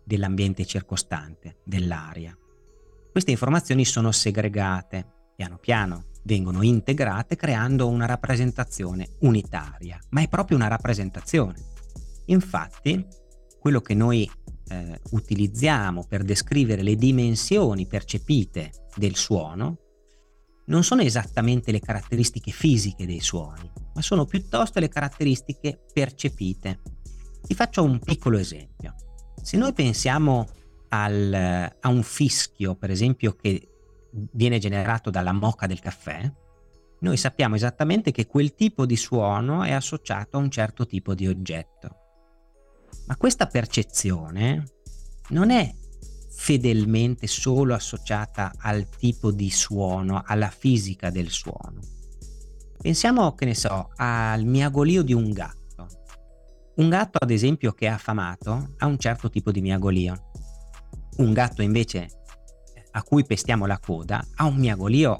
dell'ambiente 0.04 0.64
circostante, 0.64 1.58
dell'aria. 1.64 2.34
Queste 3.10 3.30
informazioni 3.30 3.84
sono 3.84 4.10
segregate 4.10 5.06
piano 5.36 5.58
piano 5.58 6.04
vengono 6.24 6.62
integrate 6.62 7.36
creando 7.36 7.88
una 7.88 8.06
rappresentazione 8.06 9.16
unitaria, 9.20 9.98
ma 10.10 10.22
è 10.22 10.28
proprio 10.28 10.56
una 10.56 10.68
rappresentazione. 10.68 11.56
Infatti, 12.26 13.04
quello 13.58 13.80
che 13.80 13.94
noi 13.94 14.30
eh, 14.68 15.00
utilizziamo 15.10 16.06
per 16.08 16.22
descrivere 16.22 16.82
le 16.82 16.94
dimensioni 16.94 17.86
percepite 17.86 18.70
del 18.96 19.16
suono 19.16 19.78
non 20.66 20.84
sono 20.84 21.02
esattamente 21.02 21.72
le 21.72 21.80
caratteristiche 21.80 22.50
fisiche 22.50 23.06
dei 23.06 23.20
suoni, 23.20 23.70
ma 23.94 24.02
sono 24.02 24.24
piuttosto 24.24 24.78
le 24.78 24.88
caratteristiche 24.88 25.84
percepite. 25.92 26.80
Ti 27.42 27.54
faccio 27.54 27.82
un 27.82 27.98
piccolo 27.98 28.38
esempio. 28.38 28.94
Se 29.42 29.56
noi 29.56 29.72
pensiamo 29.72 30.46
al, 30.88 31.32
a 31.80 31.88
un 31.88 32.02
fischio, 32.02 32.76
per 32.76 32.90
esempio, 32.90 33.34
che 33.34 33.68
viene 34.32 34.58
generato 34.58 35.10
dalla 35.10 35.32
mocca 35.32 35.66
del 35.66 35.80
caffè, 35.80 36.30
noi 37.00 37.16
sappiamo 37.16 37.56
esattamente 37.56 38.12
che 38.12 38.26
quel 38.26 38.54
tipo 38.54 38.86
di 38.86 38.96
suono 38.96 39.64
è 39.64 39.72
associato 39.72 40.36
a 40.36 40.40
un 40.40 40.50
certo 40.50 40.86
tipo 40.86 41.14
di 41.14 41.26
oggetto. 41.26 41.96
Ma 43.06 43.16
questa 43.16 43.46
percezione 43.46 44.64
non 45.30 45.50
è 45.50 45.74
fedelmente 46.42 47.28
solo 47.28 47.72
associata 47.72 48.50
al 48.58 48.88
tipo 48.88 49.30
di 49.30 49.48
suono, 49.48 50.24
alla 50.26 50.50
fisica 50.50 51.08
del 51.08 51.30
suono. 51.30 51.78
Pensiamo, 52.80 53.36
che 53.36 53.44
ne 53.44 53.54
so, 53.54 53.90
al 53.94 54.44
miagolio 54.44 55.04
di 55.04 55.12
un 55.12 55.30
gatto. 55.30 55.86
Un 56.74 56.88
gatto, 56.88 57.18
ad 57.20 57.30
esempio, 57.30 57.70
che 57.70 57.86
è 57.86 57.90
affamato 57.90 58.74
ha 58.78 58.86
un 58.86 58.98
certo 58.98 59.30
tipo 59.30 59.52
di 59.52 59.60
miagolio. 59.60 60.30
Un 61.18 61.32
gatto 61.32 61.62
invece 61.62 62.08
a 62.90 63.04
cui 63.04 63.24
pestiamo 63.24 63.64
la 63.64 63.78
coda 63.78 64.26
ha 64.34 64.44
un 64.44 64.56
miagolio 64.56 65.16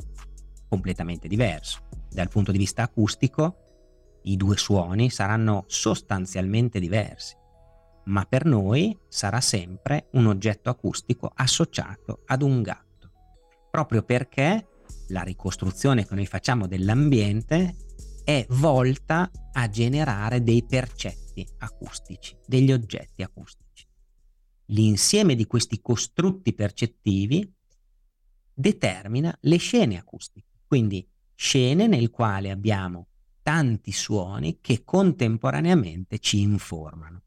completamente 0.68 1.28
diverso. 1.28 1.86
Dal 2.10 2.28
punto 2.28 2.50
di 2.50 2.58
vista 2.58 2.82
acustico, 2.82 4.18
i 4.24 4.36
due 4.36 4.56
suoni 4.56 5.08
saranno 5.08 5.66
sostanzialmente 5.68 6.80
diversi 6.80 7.40
ma 8.04 8.24
per 8.24 8.44
noi 8.44 8.96
sarà 9.08 9.40
sempre 9.40 10.08
un 10.12 10.26
oggetto 10.26 10.70
acustico 10.70 11.30
associato 11.34 12.22
ad 12.26 12.42
un 12.42 12.62
gatto, 12.62 13.10
proprio 13.70 14.02
perché 14.02 14.66
la 15.08 15.22
ricostruzione 15.22 16.06
che 16.06 16.14
noi 16.14 16.26
facciamo 16.26 16.66
dell'ambiente 16.66 17.76
è 18.24 18.46
volta 18.50 19.30
a 19.52 19.68
generare 19.68 20.42
dei 20.42 20.64
percetti 20.64 21.46
acustici, 21.58 22.36
degli 22.46 22.72
oggetti 22.72 23.22
acustici. 23.22 23.86
L'insieme 24.66 25.34
di 25.34 25.46
questi 25.46 25.80
costrutti 25.80 26.54
percettivi 26.54 27.52
determina 28.54 29.36
le 29.42 29.56
scene 29.56 29.98
acustiche, 29.98 30.60
quindi 30.66 31.06
scene 31.34 31.86
nel 31.86 32.10
quale 32.10 32.50
abbiamo 32.50 33.08
tanti 33.42 33.90
suoni 33.90 34.58
che 34.60 34.84
contemporaneamente 34.84 36.18
ci 36.20 36.40
informano. 36.40 37.21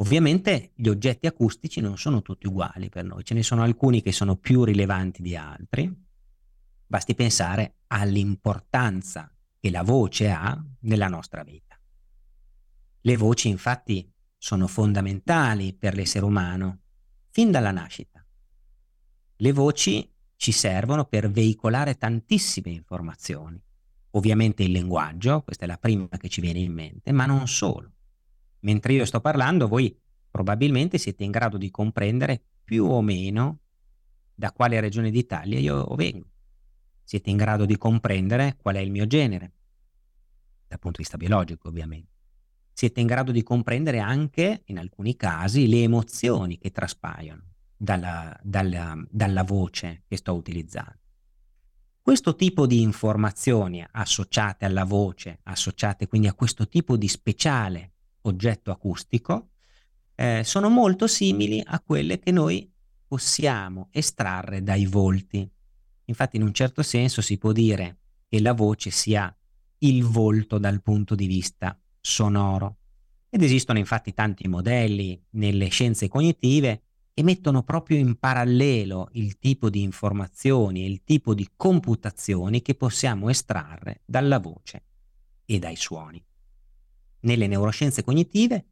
Ovviamente 0.00 0.72
gli 0.74 0.88
oggetti 0.88 1.26
acustici 1.26 1.80
non 1.82 1.98
sono 1.98 2.22
tutti 2.22 2.46
uguali 2.46 2.88
per 2.88 3.04
noi, 3.04 3.22
ce 3.22 3.34
ne 3.34 3.42
sono 3.42 3.62
alcuni 3.62 4.00
che 4.00 4.12
sono 4.12 4.36
più 4.36 4.64
rilevanti 4.64 5.20
di 5.20 5.36
altri. 5.36 5.94
Basti 6.86 7.14
pensare 7.14 7.80
all'importanza 7.88 9.30
che 9.58 9.70
la 9.70 9.82
voce 9.82 10.30
ha 10.30 10.58
nella 10.80 11.08
nostra 11.08 11.42
vita. 11.42 11.78
Le 13.02 13.16
voci 13.18 13.48
infatti 13.48 14.10
sono 14.38 14.66
fondamentali 14.66 15.74
per 15.74 15.94
l'essere 15.94 16.24
umano 16.24 16.78
fin 17.28 17.50
dalla 17.50 17.70
nascita. 17.70 18.24
Le 19.36 19.52
voci 19.52 20.10
ci 20.36 20.52
servono 20.52 21.04
per 21.04 21.30
veicolare 21.30 21.98
tantissime 21.98 22.70
informazioni. 22.70 23.62
Ovviamente 24.12 24.62
il 24.62 24.72
linguaggio, 24.72 25.42
questa 25.42 25.64
è 25.64 25.68
la 25.68 25.76
prima 25.76 26.08
che 26.08 26.30
ci 26.30 26.40
viene 26.40 26.58
in 26.58 26.72
mente, 26.72 27.12
ma 27.12 27.26
non 27.26 27.46
solo 27.46 27.92
mentre 28.60 28.92
io 28.92 29.04
sto 29.04 29.20
parlando, 29.20 29.68
voi 29.68 29.96
probabilmente 30.30 30.98
siete 30.98 31.24
in 31.24 31.30
grado 31.30 31.56
di 31.56 31.70
comprendere 31.70 32.40
più 32.64 32.84
o 32.84 33.02
meno 33.02 33.58
da 34.34 34.52
quale 34.52 34.80
regione 34.80 35.10
d'Italia 35.10 35.58
io 35.58 35.84
vengo. 35.96 36.28
Siete 37.02 37.30
in 37.30 37.36
grado 37.36 37.64
di 37.64 37.76
comprendere 37.76 38.56
qual 38.56 38.76
è 38.76 38.78
il 38.78 38.90
mio 38.90 39.06
genere, 39.06 39.52
dal 40.68 40.78
punto 40.78 40.98
di 40.98 41.02
vista 41.02 41.16
biologico 41.16 41.68
ovviamente. 41.68 42.08
Siete 42.72 43.00
in 43.00 43.06
grado 43.06 43.32
di 43.32 43.42
comprendere 43.42 43.98
anche, 43.98 44.62
in 44.66 44.78
alcuni 44.78 45.16
casi, 45.16 45.68
le 45.68 45.82
emozioni 45.82 46.56
che 46.56 46.70
traspaiono 46.70 47.42
dalla, 47.76 48.38
dalla, 48.42 48.96
dalla 49.10 49.42
voce 49.42 50.04
che 50.06 50.16
sto 50.16 50.34
utilizzando. 50.34 50.98
Questo 52.00 52.34
tipo 52.34 52.66
di 52.66 52.80
informazioni 52.80 53.84
associate 53.90 54.64
alla 54.64 54.84
voce, 54.84 55.40
associate 55.42 56.06
quindi 56.06 56.28
a 56.28 56.34
questo 56.34 56.66
tipo 56.68 56.96
di 56.96 57.08
speciale 57.08 57.92
oggetto 58.22 58.70
acustico, 58.70 59.50
eh, 60.14 60.42
sono 60.44 60.68
molto 60.68 61.06
simili 61.06 61.62
a 61.64 61.80
quelle 61.80 62.18
che 62.18 62.30
noi 62.30 62.70
possiamo 63.06 63.88
estrarre 63.90 64.62
dai 64.62 64.86
volti. 64.86 65.48
Infatti 66.04 66.36
in 66.36 66.42
un 66.42 66.52
certo 66.52 66.82
senso 66.82 67.22
si 67.22 67.38
può 67.38 67.52
dire 67.52 67.98
che 68.28 68.40
la 68.40 68.52
voce 68.52 68.90
sia 68.90 69.34
il 69.78 70.04
volto 70.04 70.58
dal 70.58 70.82
punto 70.82 71.14
di 71.14 71.26
vista 71.26 71.78
sonoro. 72.00 72.76
Ed 73.30 73.42
esistono 73.42 73.78
infatti 73.78 74.12
tanti 74.12 74.46
modelli 74.46 75.20
nelle 75.30 75.68
scienze 75.68 76.08
cognitive 76.08 76.82
che 77.14 77.22
mettono 77.22 77.62
proprio 77.62 77.96
in 77.96 78.18
parallelo 78.18 79.08
il 79.12 79.38
tipo 79.38 79.70
di 79.70 79.82
informazioni 79.82 80.82
e 80.82 80.86
il 80.86 81.02
tipo 81.02 81.34
di 81.34 81.48
computazioni 81.56 82.60
che 82.60 82.74
possiamo 82.74 83.28
estrarre 83.28 84.02
dalla 84.04 84.38
voce 84.38 84.84
e 85.44 85.58
dai 85.58 85.76
suoni 85.76 86.22
nelle 87.20 87.46
neuroscienze 87.46 88.02
cognitive 88.02 88.66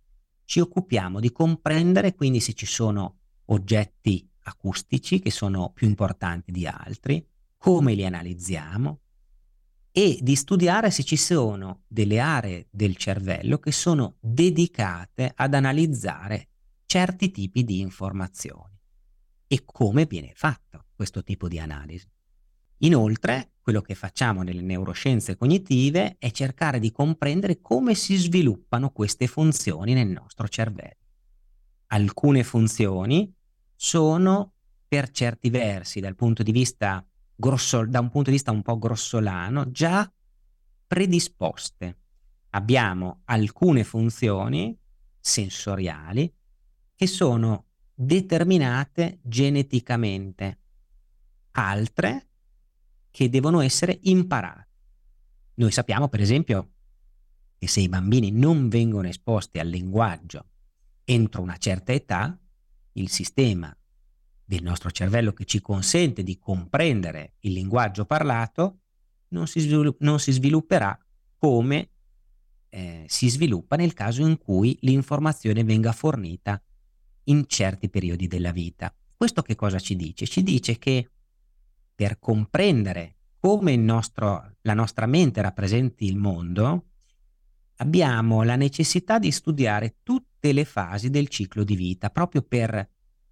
ci 0.44 0.60
occupiamo 0.60 1.20
di 1.20 1.30
comprendere 1.30 2.14
quindi 2.14 2.40
se 2.40 2.54
ci 2.54 2.66
sono 2.66 3.18
oggetti 3.46 4.28
acustici 4.44 5.20
che 5.20 5.30
sono 5.30 5.70
più 5.72 5.86
importanti 5.86 6.50
di 6.50 6.66
altri, 6.66 7.26
come 7.56 7.94
li 7.94 8.04
analizziamo 8.06 9.00
e 9.90 10.18
di 10.22 10.36
studiare 10.36 10.90
se 10.90 11.02
ci 11.02 11.16
sono 11.16 11.82
delle 11.86 12.20
aree 12.20 12.68
del 12.70 12.96
cervello 12.96 13.58
che 13.58 13.72
sono 13.72 14.16
dedicate 14.20 15.32
ad 15.34 15.54
analizzare 15.54 16.48
certi 16.86 17.30
tipi 17.30 17.64
di 17.64 17.80
informazioni 17.80 18.78
e 19.46 19.62
come 19.64 20.06
viene 20.06 20.32
fatto 20.34 20.86
questo 20.94 21.22
tipo 21.22 21.48
di 21.48 21.58
analisi. 21.58 22.08
Inoltre, 22.78 23.52
quello 23.60 23.80
che 23.82 23.94
facciamo 23.94 24.42
nelle 24.42 24.62
neuroscienze 24.62 25.36
cognitive 25.36 26.16
è 26.18 26.30
cercare 26.30 26.78
di 26.78 26.92
comprendere 26.92 27.60
come 27.60 27.94
si 27.94 28.16
sviluppano 28.16 28.90
queste 28.90 29.26
funzioni 29.26 29.94
nel 29.94 30.08
nostro 30.08 30.48
cervello. 30.48 30.96
Alcune 31.88 32.44
funzioni 32.44 33.32
sono 33.74 34.52
per 34.86 35.10
certi 35.10 35.50
versi, 35.50 36.00
dal 36.00 36.14
punto 36.14 36.42
di 36.42 36.52
vista 36.52 37.04
grosso, 37.34 37.84
da 37.84 38.00
un 38.00 38.10
punto 38.10 38.30
di 38.30 38.36
vista 38.36 38.52
un 38.52 38.62
po' 38.62 38.78
grossolano, 38.78 39.70
già 39.70 40.10
predisposte. 40.86 41.98
Abbiamo 42.50 43.20
alcune 43.24 43.84
funzioni 43.84 44.76
sensoriali 45.20 46.32
che 46.94 47.06
sono 47.06 47.66
determinate 47.92 49.18
geneticamente, 49.22 50.58
altre 51.52 52.27
che 53.10 53.28
devono 53.28 53.60
essere 53.60 53.98
imparate. 54.02 54.66
Noi 55.54 55.70
sappiamo, 55.70 56.08
per 56.08 56.20
esempio, 56.20 56.72
che 57.58 57.66
se 57.66 57.80
i 57.80 57.88
bambini 57.88 58.30
non 58.30 58.68
vengono 58.68 59.08
esposti 59.08 59.58
al 59.58 59.68
linguaggio 59.68 60.46
entro 61.04 61.42
una 61.42 61.56
certa 61.56 61.92
età, 61.92 62.38
il 62.92 63.08
sistema 63.08 63.74
del 64.44 64.62
nostro 64.62 64.90
cervello 64.90 65.32
che 65.32 65.44
ci 65.44 65.60
consente 65.60 66.22
di 66.22 66.38
comprendere 66.38 67.34
il 67.40 67.52
linguaggio 67.52 68.04
parlato 68.04 68.80
non 69.28 69.46
si, 69.46 69.60
svilupp- 69.60 70.00
non 70.00 70.20
si 70.20 70.32
svilupperà 70.32 70.98
come 71.36 71.90
eh, 72.70 73.04
si 73.08 73.28
sviluppa 73.28 73.76
nel 73.76 73.94
caso 73.94 74.26
in 74.26 74.38
cui 74.38 74.76
l'informazione 74.82 75.64
venga 75.64 75.92
fornita 75.92 76.60
in 77.24 77.44
certi 77.46 77.88
periodi 77.88 78.26
della 78.26 78.52
vita. 78.52 78.94
Questo 79.16 79.42
che 79.42 79.54
cosa 79.54 79.78
ci 79.78 79.96
dice? 79.96 80.26
Ci 80.26 80.42
dice 80.42 80.78
che 80.78 81.10
per 81.98 82.20
comprendere 82.20 83.16
come 83.40 83.74
nostro, 83.74 84.54
la 84.60 84.74
nostra 84.74 85.06
mente 85.06 85.42
rappresenti 85.42 86.04
il 86.04 86.16
mondo, 86.16 86.90
abbiamo 87.78 88.44
la 88.44 88.54
necessità 88.54 89.18
di 89.18 89.32
studiare 89.32 89.96
tutte 90.04 90.52
le 90.52 90.64
fasi 90.64 91.10
del 91.10 91.26
ciclo 91.26 91.64
di 91.64 91.74
vita, 91.74 92.10
proprio 92.10 92.42
per 92.42 92.88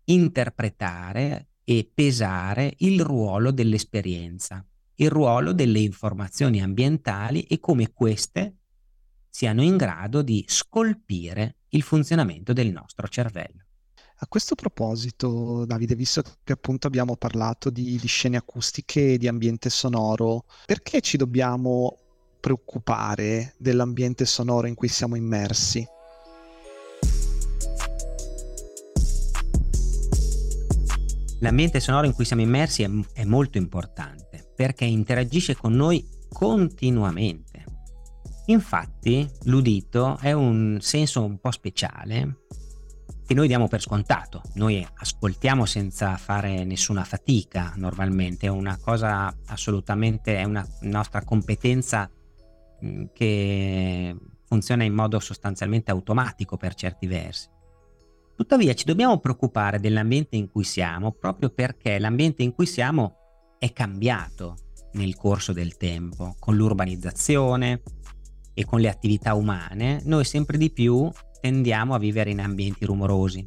interpretare 0.06 1.50
e 1.62 1.88
pesare 1.94 2.74
il 2.78 3.00
ruolo 3.02 3.52
dell'esperienza, 3.52 4.66
il 4.96 5.10
ruolo 5.10 5.52
delle 5.52 5.78
informazioni 5.78 6.60
ambientali 6.60 7.42
e 7.42 7.60
come 7.60 7.92
queste 7.92 8.56
siano 9.30 9.62
in 9.62 9.76
grado 9.76 10.22
di 10.22 10.44
scolpire 10.44 11.58
il 11.68 11.82
funzionamento 11.82 12.52
del 12.52 12.72
nostro 12.72 13.06
cervello. 13.06 13.65
A 14.18 14.26
questo 14.28 14.54
proposito, 14.54 15.66
Davide, 15.66 15.94
visto 15.94 16.22
che 16.42 16.54
appunto 16.54 16.86
abbiamo 16.86 17.16
parlato 17.16 17.68
di, 17.68 17.98
di 17.98 18.06
scene 18.06 18.38
acustiche 18.38 19.12
e 19.12 19.18
di 19.18 19.28
ambiente 19.28 19.68
sonoro, 19.68 20.46
perché 20.64 21.02
ci 21.02 21.18
dobbiamo 21.18 21.98
preoccupare 22.40 23.54
dell'ambiente 23.58 24.24
sonoro 24.24 24.68
in 24.68 24.74
cui 24.74 24.88
siamo 24.88 25.16
immersi? 25.16 25.86
L'ambiente 31.40 31.78
sonoro 31.80 32.06
in 32.06 32.14
cui 32.14 32.24
siamo 32.24 32.40
immersi 32.40 32.84
è, 32.84 32.90
è 33.12 33.24
molto 33.24 33.58
importante 33.58 34.50
perché 34.56 34.86
interagisce 34.86 35.54
con 35.54 35.74
noi 35.74 36.08
continuamente. 36.32 37.64
Infatti, 38.46 39.28
l'udito 39.42 40.16
è 40.16 40.32
un 40.32 40.78
senso 40.80 41.22
un 41.22 41.38
po' 41.38 41.50
speciale 41.50 42.44
che 43.26 43.34
noi 43.34 43.48
diamo 43.48 43.66
per 43.66 43.80
scontato. 43.80 44.40
Noi 44.54 44.86
ascoltiamo 44.98 45.66
senza 45.66 46.16
fare 46.16 46.64
nessuna 46.64 47.02
fatica 47.02 47.72
normalmente, 47.76 48.46
è 48.46 48.50
una 48.50 48.78
cosa 48.78 49.34
assolutamente, 49.46 50.36
è 50.38 50.44
una 50.44 50.66
nostra 50.82 51.24
competenza 51.24 52.08
mm, 52.84 53.04
che 53.12 54.16
funziona 54.44 54.84
in 54.84 54.94
modo 54.94 55.18
sostanzialmente 55.18 55.90
automatico 55.90 56.56
per 56.56 56.74
certi 56.74 57.08
versi. 57.08 57.48
Tuttavia 58.36 58.74
ci 58.74 58.84
dobbiamo 58.84 59.18
preoccupare 59.18 59.80
dell'ambiente 59.80 60.36
in 60.36 60.48
cui 60.48 60.62
siamo 60.62 61.10
proprio 61.10 61.50
perché 61.50 61.98
l'ambiente 61.98 62.44
in 62.44 62.54
cui 62.54 62.66
siamo 62.66 63.16
è 63.58 63.72
cambiato 63.72 64.56
nel 64.92 65.16
corso 65.16 65.52
del 65.52 65.76
tempo, 65.76 66.36
con 66.38 66.54
l'urbanizzazione 66.54 67.82
e 68.54 68.64
con 68.64 68.80
le 68.80 68.88
attività 68.88 69.34
umane, 69.34 70.00
noi 70.04 70.24
sempre 70.24 70.56
di 70.58 70.70
più 70.70 71.10
tendiamo 71.46 71.94
a 71.94 71.98
vivere 71.98 72.30
in 72.30 72.40
ambienti 72.40 72.84
rumorosi. 72.84 73.44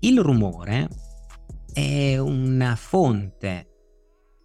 Il 0.00 0.18
rumore 0.18 0.88
è 1.70 2.16
una 2.16 2.74
fonte 2.74 3.68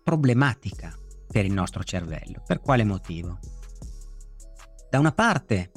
problematica 0.04 0.94
per 1.30 1.46
il 1.46 1.54
nostro 1.54 1.82
cervello. 1.82 2.44
Per 2.46 2.60
quale 2.60 2.84
motivo? 2.84 3.40
Da 4.90 5.00
una 5.00 5.14
parte, 5.14 5.72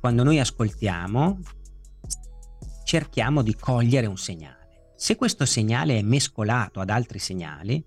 quando 0.00 0.22
noi 0.22 0.38
ascoltiamo, 0.38 1.38
cerchiamo 2.84 3.40
di 3.40 3.54
cogliere 3.54 4.06
un 4.06 4.18
segnale. 4.18 4.92
Se 4.96 5.16
questo 5.16 5.46
segnale 5.46 5.96
è 5.96 6.02
mescolato 6.02 6.80
ad 6.80 6.90
altri 6.90 7.18
segnali, 7.18 7.82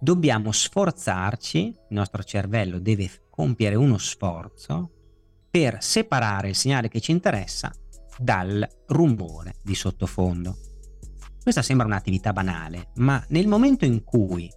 dobbiamo 0.00 0.50
sforzarci, 0.50 1.58
il 1.66 1.74
nostro 1.90 2.24
cervello 2.24 2.80
deve 2.80 3.08
compiere 3.30 3.76
uno 3.76 3.98
sforzo 3.98 4.90
per 5.56 5.78
separare 5.80 6.50
il 6.50 6.54
segnale 6.54 6.88
che 6.88 7.00
ci 7.00 7.12
interessa 7.12 7.72
dal 8.18 8.68
rumore 8.88 9.54
di 9.62 9.74
sottofondo. 9.74 10.58
Questa 11.42 11.62
sembra 11.62 11.86
un'attività 11.86 12.34
banale, 12.34 12.90
ma 12.96 13.24
nel 13.28 13.48
momento 13.48 13.86
in 13.86 14.04
cui 14.04 14.52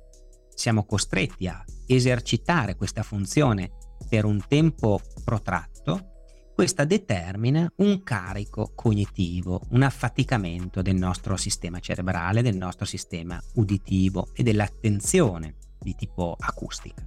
siamo 0.54 0.84
costretti 0.84 1.48
a 1.48 1.64
esercitare 1.88 2.76
questa 2.76 3.04
funzione 3.04 3.72
per 4.10 4.26
un 4.26 4.44
tempo 4.46 5.00
protratto, 5.24 6.16
questa 6.54 6.84
determina 6.84 7.72
un 7.78 8.04
carico 8.04 8.74
cognitivo, 8.76 9.62
un 9.70 9.84
affaticamento 9.84 10.82
del 10.82 10.96
nostro 10.96 11.38
sistema 11.38 11.80
cerebrale, 11.80 12.42
del 12.42 12.58
nostro 12.58 12.84
sistema 12.84 13.42
uditivo 13.54 14.32
e 14.34 14.44
dell'attenzione 14.44 15.56
di 15.80 15.96
tipo 15.96 16.36
acustica. 16.38 17.02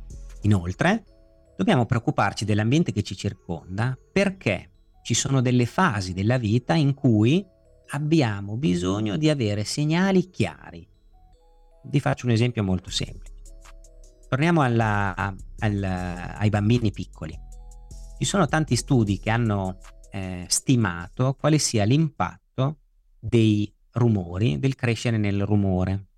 Inoltre, 0.44 1.04
dobbiamo 1.56 1.86
preoccuparci 1.86 2.44
dell'ambiente 2.44 2.92
che 2.92 3.02
ci 3.02 3.16
circonda 3.16 3.96
perché 4.12 4.70
ci 5.02 5.14
sono 5.14 5.40
delle 5.40 5.66
fasi 5.66 6.12
della 6.12 6.38
vita 6.38 6.74
in 6.74 6.94
cui 6.94 7.44
abbiamo 7.88 8.56
bisogno 8.56 9.16
di 9.16 9.28
avere 9.28 9.64
segnali 9.64 10.30
chiari. 10.30 10.86
Vi 11.84 12.00
faccio 12.00 12.26
un 12.26 12.32
esempio 12.32 12.62
molto 12.62 12.90
semplice. 12.90 13.32
Torniamo 14.28 14.62
alla, 14.62 15.14
al, 15.58 15.82
ai 15.82 16.48
bambini 16.48 16.90
piccoli. 16.90 17.38
Ci 18.18 18.24
sono 18.24 18.46
tanti 18.46 18.76
studi 18.76 19.18
che 19.18 19.30
hanno 19.30 19.78
eh, 20.10 20.44
stimato 20.48 21.34
quale 21.34 21.58
sia 21.58 21.84
l'impatto 21.84 22.78
dei 23.18 23.70
rumori, 23.92 24.58
del 24.58 24.74
crescere 24.74 25.18
nel 25.18 25.44
rumore. 25.44 26.11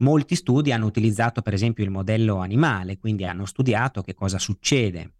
Molti 0.00 0.34
studi 0.34 0.72
hanno 0.72 0.86
utilizzato 0.86 1.42
per 1.42 1.54
esempio 1.54 1.84
il 1.84 1.90
modello 1.90 2.38
animale, 2.38 2.98
quindi 2.98 3.24
hanno 3.24 3.46
studiato 3.46 4.02
che 4.02 4.14
cosa 4.14 4.38
succede 4.38 5.12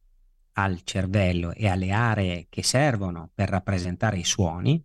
al 0.53 0.83
cervello 0.83 1.53
e 1.53 1.69
alle 1.69 1.91
aree 1.91 2.47
che 2.49 2.63
servono 2.63 3.31
per 3.35 3.49
rappresentare 3.49 4.19
i 4.19 4.25
suoni 4.25 4.83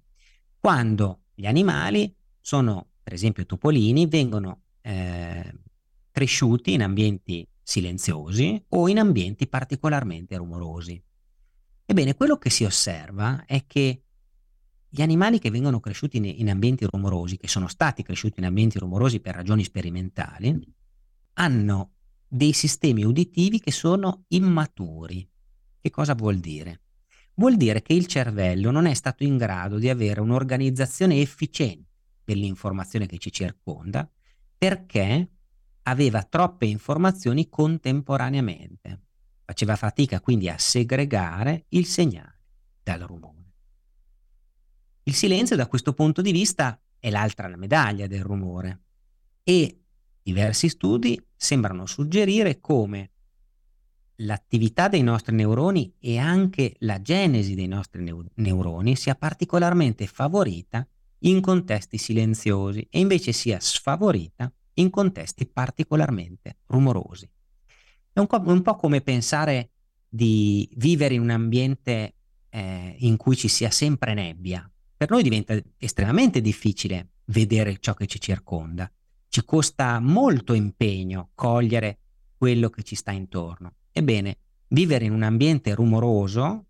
quando 0.65 1.25
gli 1.36 1.45
animali 1.45 2.12
sono, 2.39 2.88
per 3.03 3.13
esempio 3.13 3.45
topolini, 3.45 4.08
vengono 4.08 4.62
eh, 4.81 5.53
cresciuti 6.10 6.73
in 6.73 6.81
ambienti 6.81 7.47
silenziosi 7.62 8.65
o 8.69 8.88
in 8.88 8.97
ambienti 8.97 9.47
particolarmente 9.47 10.36
rumorosi. 10.38 10.99
Ebbene, 11.86 12.15
quello 12.15 12.38
che 12.39 12.49
si 12.49 12.63
osserva 12.63 13.45
è 13.45 13.65
che 13.67 14.04
gli 14.95 15.01
animali 15.01 15.39
che 15.39 15.51
vengono 15.51 15.81
cresciuti 15.81 16.15
in, 16.15 16.23
in 16.23 16.49
ambienti 16.49 16.88
rumorosi, 16.89 17.36
che 17.36 17.49
sono 17.49 17.67
stati 17.67 18.01
cresciuti 18.01 18.39
in 18.39 18.45
ambienti 18.45 18.79
rumorosi 18.79 19.19
per 19.19 19.36
ragioni 19.36 19.62
sperimentali, 19.65 20.58
hanno 21.34 21.95
dei 22.25 22.53
sistemi 22.53 23.03
uditivi 23.03 23.60
che 23.60 23.73
sono 23.73 24.23
immaturi. 24.29 25.29
Che 25.81 25.89
cosa 25.89 26.15
vuol 26.15 26.38
dire? 26.38 26.84
Vuol 27.34 27.58
dire 27.58 27.81
che 27.81 27.91
il 27.91 28.05
cervello 28.05 28.71
non 28.71 28.86
è 28.86 28.93
stato 28.93 29.25
in 29.25 29.36
grado 29.36 29.79
di 29.79 29.89
avere 29.89 30.21
un'organizzazione 30.21 31.19
efficiente 31.19 31.89
dell'informazione 32.23 33.05
che 33.05 33.17
ci 33.17 33.34
circonda 33.34 34.10
perché 34.58 35.29
aveva 35.84 36.23
troppe 36.23 36.67
informazioni 36.67 37.49
contemporaneamente. 37.49 39.01
Faceva 39.43 39.75
fatica 39.75 40.21
quindi 40.21 40.47
a 40.47 40.58
segregare 40.58 41.65
il 41.69 41.86
segnale 41.86 42.39
dal 42.81 43.01
rumore. 43.01 43.35
Il 45.07 45.13
silenzio 45.13 45.55
da 45.55 45.67
questo 45.67 45.93
punto 45.93 46.23
di 46.23 46.31
vista 46.31 46.81
è 46.97 47.11
l'altra 47.11 47.47
medaglia 47.55 48.07
del 48.07 48.23
rumore 48.23 48.81
e 49.43 49.81
diversi 50.23 50.67
studi 50.67 51.23
sembrano 51.35 51.85
suggerire 51.85 52.59
come 52.59 53.11
l'attività 54.15 54.87
dei 54.87 55.03
nostri 55.03 55.35
neuroni 55.35 55.93
e 55.99 56.17
anche 56.17 56.73
la 56.79 56.99
genesi 57.03 57.53
dei 57.53 57.67
nostri 57.67 58.01
neu- 58.01 58.25
neuroni 58.33 58.95
sia 58.95 59.13
particolarmente 59.13 60.07
favorita 60.07 60.87
in 61.19 61.39
contesti 61.39 61.99
silenziosi 61.99 62.87
e 62.89 62.99
invece 62.99 63.31
sia 63.31 63.59
sfavorita 63.59 64.51
in 64.75 64.89
contesti 64.89 65.45
particolarmente 65.45 66.57
rumorosi. 66.65 67.29
È 68.11 68.19
un, 68.19 68.25
co- 68.25 68.41
un 68.43 68.63
po' 68.63 68.75
come 68.75 69.01
pensare 69.01 69.69
di 70.09 70.67
vivere 70.77 71.13
in 71.13 71.21
un 71.21 71.29
ambiente 71.29 72.15
eh, 72.49 72.95
in 72.97 73.17
cui 73.17 73.35
ci 73.35 73.47
sia 73.47 73.69
sempre 73.69 74.15
nebbia. 74.15 74.67
Per 74.97 75.10
noi 75.10 75.23
diventa 75.23 75.60
estremamente 75.77 76.39
difficile 76.39 77.10
vedere 77.25 77.79
ciò 77.79 77.93
che 77.93 78.05
ci 78.05 78.19
circonda. 78.19 78.89
Ci 79.27 79.43
costa 79.43 79.99
molto 79.99 80.53
impegno 80.53 81.31
cogliere 81.36 81.99
quello 82.38 82.69
che 82.69 82.84
ci 82.84 82.95
sta 82.95 83.12
intorno. 83.12 83.73
Ebbene, 83.91 84.38
vivere 84.69 85.05
in 85.05 85.12
un 85.12 85.23
ambiente 85.23 85.73
rumoroso 85.73 86.67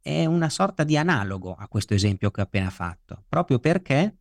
è 0.00 0.24
una 0.24 0.48
sorta 0.48 0.84
di 0.84 0.96
analogo 0.96 1.54
a 1.54 1.66
questo 1.68 1.94
esempio 1.94 2.30
che 2.30 2.40
ho 2.40 2.44
appena 2.44 2.70
fatto, 2.70 3.24
proprio 3.28 3.58
perché 3.58 4.16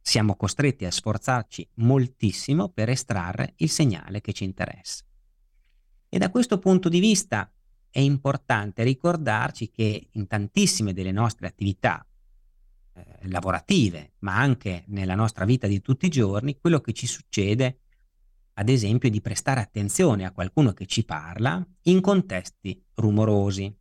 siamo 0.00 0.36
costretti 0.36 0.84
a 0.84 0.90
sforzarci 0.90 1.68
moltissimo 1.76 2.68
per 2.68 2.90
estrarre 2.90 3.54
il 3.56 3.70
segnale 3.70 4.20
che 4.20 4.32
ci 4.32 4.44
interessa. 4.44 5.04
E 6.08 6.18
da 6.18 6.30
questo 6.30 6.58
punto 6.58 6.88
di 6.88 7.00
vista 7.00 7.50
è 7.90 8.00
importante 8.00 8.82
ricordarci 8.84 9.70
che 9.70 10.08
in 10.12 10.26
tantissime 10.26 10.92
delle 10.92 11.12
nostre 11.12 11.46
attività 11.46 12.06
eh, 12.96 13.28
lavorative, 13.28 14.14
ma 14.20 14.36
anche 14.36 14.84
nella 14.88 15.14
nostra 15.14 15.44
vita 15.44 15.66
di 15.66 15.80
tutti 15.80 16.06
i 16.06 16.10
giorni, 16.10 16.58
quello 16.58 16.80
che 16.80 16.92
ci 16.92 17.06
succede, 17.06 17.80
ad 18.54 18.68
esempio, 18.68 19.10
di 19.10 19.20
prestare 19.20 19.60
attenzione 19.60 20.24
a 20.24 20.32
qualcuno 20.32 20.72
che 20.72 20.86
ci 20.86 21.04
parla 21.04 21.64
in 21.82 22.00
contesti 22.00 22.82
rumorosi, 22.94 23.74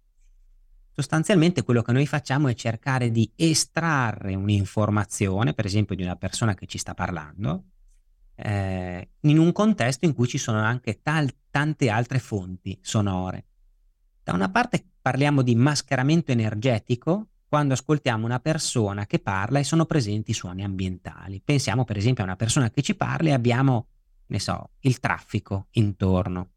Sostanzialmente 0.97 1.63
quello 1.63 1.81
che 1.81 1.91
noi 1.91 2.07
facciamo 2.07 2.47
è 2.47 2.53
cercare 2.53 3.11
di 3.11 3.29
estrarre 3.35 4.33
un'informazione, 4.33 5.53
per 5.53 5.65
esempio 5.65 5.93
di 5.93 6.03
una 6.03 6.15
persona 6.15 6.53
che 6.53 6.67
ci 6.67 6.77
sta 6.77 6.93
parlando, 6.93 7.65
eh, 8.35 9.09
in 9.19 9.37
un 9.37 9.51
contesto 9.51 10.05
in 10.05 10.13
cui 10.13 10.25
ci 10.29 10.37
sono 10.37 10.59
anche 10.59 11.01
tal- 11.01 11.35
tante 11.49 11.89
altre 11.89 12.19
fonti 12.19 12.79
sonore. 12.81 13.47
Da 14.23 14.31
una 14.31 14.49
parte 14.49 14.85
parliamo 15.01 15.41
di 15.41 15.53
mascheramento 15.55 16.31
energetico 16.31 17.27
quando 17.47 17.73
ascoltiamo 17.73 18.25
una 18.25 18.39
persona 18.39 19.05
che 19.05 19.19
parla 19.19 19.59
e 19.59 19.63
sono 19.63 19.85
presenti 19.85 20.33
suoni 20.33 20.63
ambientali. 20.63 21.41
Pensiamo 21.41 21.83
per 21.83 21.97
esempio 21.97 22.23
a 22.23 22.27
una 22.27 22.35
persona 22.35 22.69
che 22.69 22.81
ci 22.81 22.95
parla 22.95 23.29
e 23.29 23.33
abbiamo, 23.33 23.87
ne 24.27 24.39
so, 24.39 24.71
il 24.79 24.99
traffico 24.99 25.67
intorno. 25.71 26.49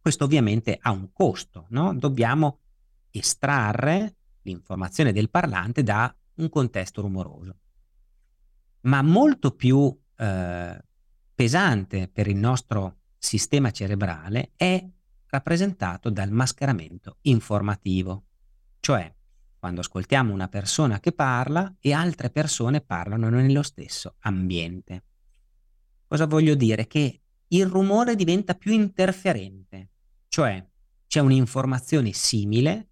Questo 0.00 0.24
ovviamente 0.24 0.78
ha 0.80 0.90
un 0.92 1.12
costo, 1.12 1.66
no? 1.70 1.92
Dobbiamo 1.94 2.60
estrarre 3.10 4.16
l'informazione 4.42 5.12
del 5.12 5.30
parlante 5.30 5.82
da 5.82 6.14
un 6.36 6.48
contesto 6.48 7.00
rumoroso. 7.00 7.56
Ma 8.82 9.02
molto 9.02 9.50
più 9.50 9.94
eh, 10.16 10.84
pesante 11.34 12.08
per 12.08 12.28
il 12.28 12.36
nostro 12.36 12.98
sistema 13.18 13.72
cerebrale 13.72 14.52
è 14.54 14.86
rappresentato 15.26 16.08
dal 16.10 16.30
mascheramento 16.30 17.18
informativo, 17.22 18.26
cioè 18.78 19.12
quando 19.66 19.82
ascoltiamo 19.82 20.32
una 20.32 20.46
persona 20.46 21.00
che 21.00 21.10
parla 21.10 21.74
e 21.80 21.92
altre 21.92 22.30
persone 22.30 22.82
parlano 22.82 23.28
nello 23.28 23.64
stesso 23.64 24.14
ambiente. 24.20 25.02
Cosa 26.06 26.26
voglio 26.26 26.54
dire? 26.54 26.86
Che 26.86 27.20
il 27.48 27.66
rumore 27.66 28.14
diventa 28.14 28.54
più 28.54 28.72
interferente, 28.72 29.90
cioè 30.28 30.64
c'è 31.08 31.18
un'informazione 31.18 32.12
simile 32.12 32.90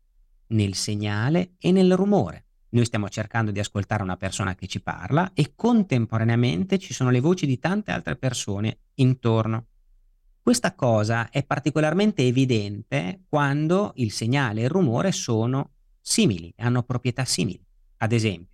nel 0.49 0.75
segnale 0.75 1.55
e 1.61 1.71
nel 1.71 1.95
rumore. 1.95 2.47
Noi 2.71 2.87
stiamo 2.87 3.09
cercando 3.09 3.53
di 3.53 3.61
ascoltare 3.61 4.03
una 4.03 4.17
persona 4.17 4.57
che 4.57 4.67
ci 4.67 4.83
parla 4.83 5.31
e 5.33 5.53
contemporaneamente 5.55 6.79
ci 6.79 6.93
sono 6.93 7.11
le 7.11 7.21
voci 7.21 7.47
di 7.47 7.61
tante 7.61 7.93
altre 7.93 8.17
persone 8.17 8.79
intorno. 8.95 9.67
Questa 10.43 10.75
cosa 10.75 11.31
è 11.31 11.45
particolarmente 11.45 12.23
evidente 12.25 13.23
quando 13.29 13.93
il 13.95 14.11
segnale 14.11 14.63
e 14.63 14.65
il 14.65 14.71
rumore 14.71 15.13
sono 15.13 15.74
simili, 16.05 16.53
hanno 16.59 16.83
proprietà 16.83 17.25
simili. 17.25 17.65
Ad 17.99 18.13
esempio, 18.13 18.53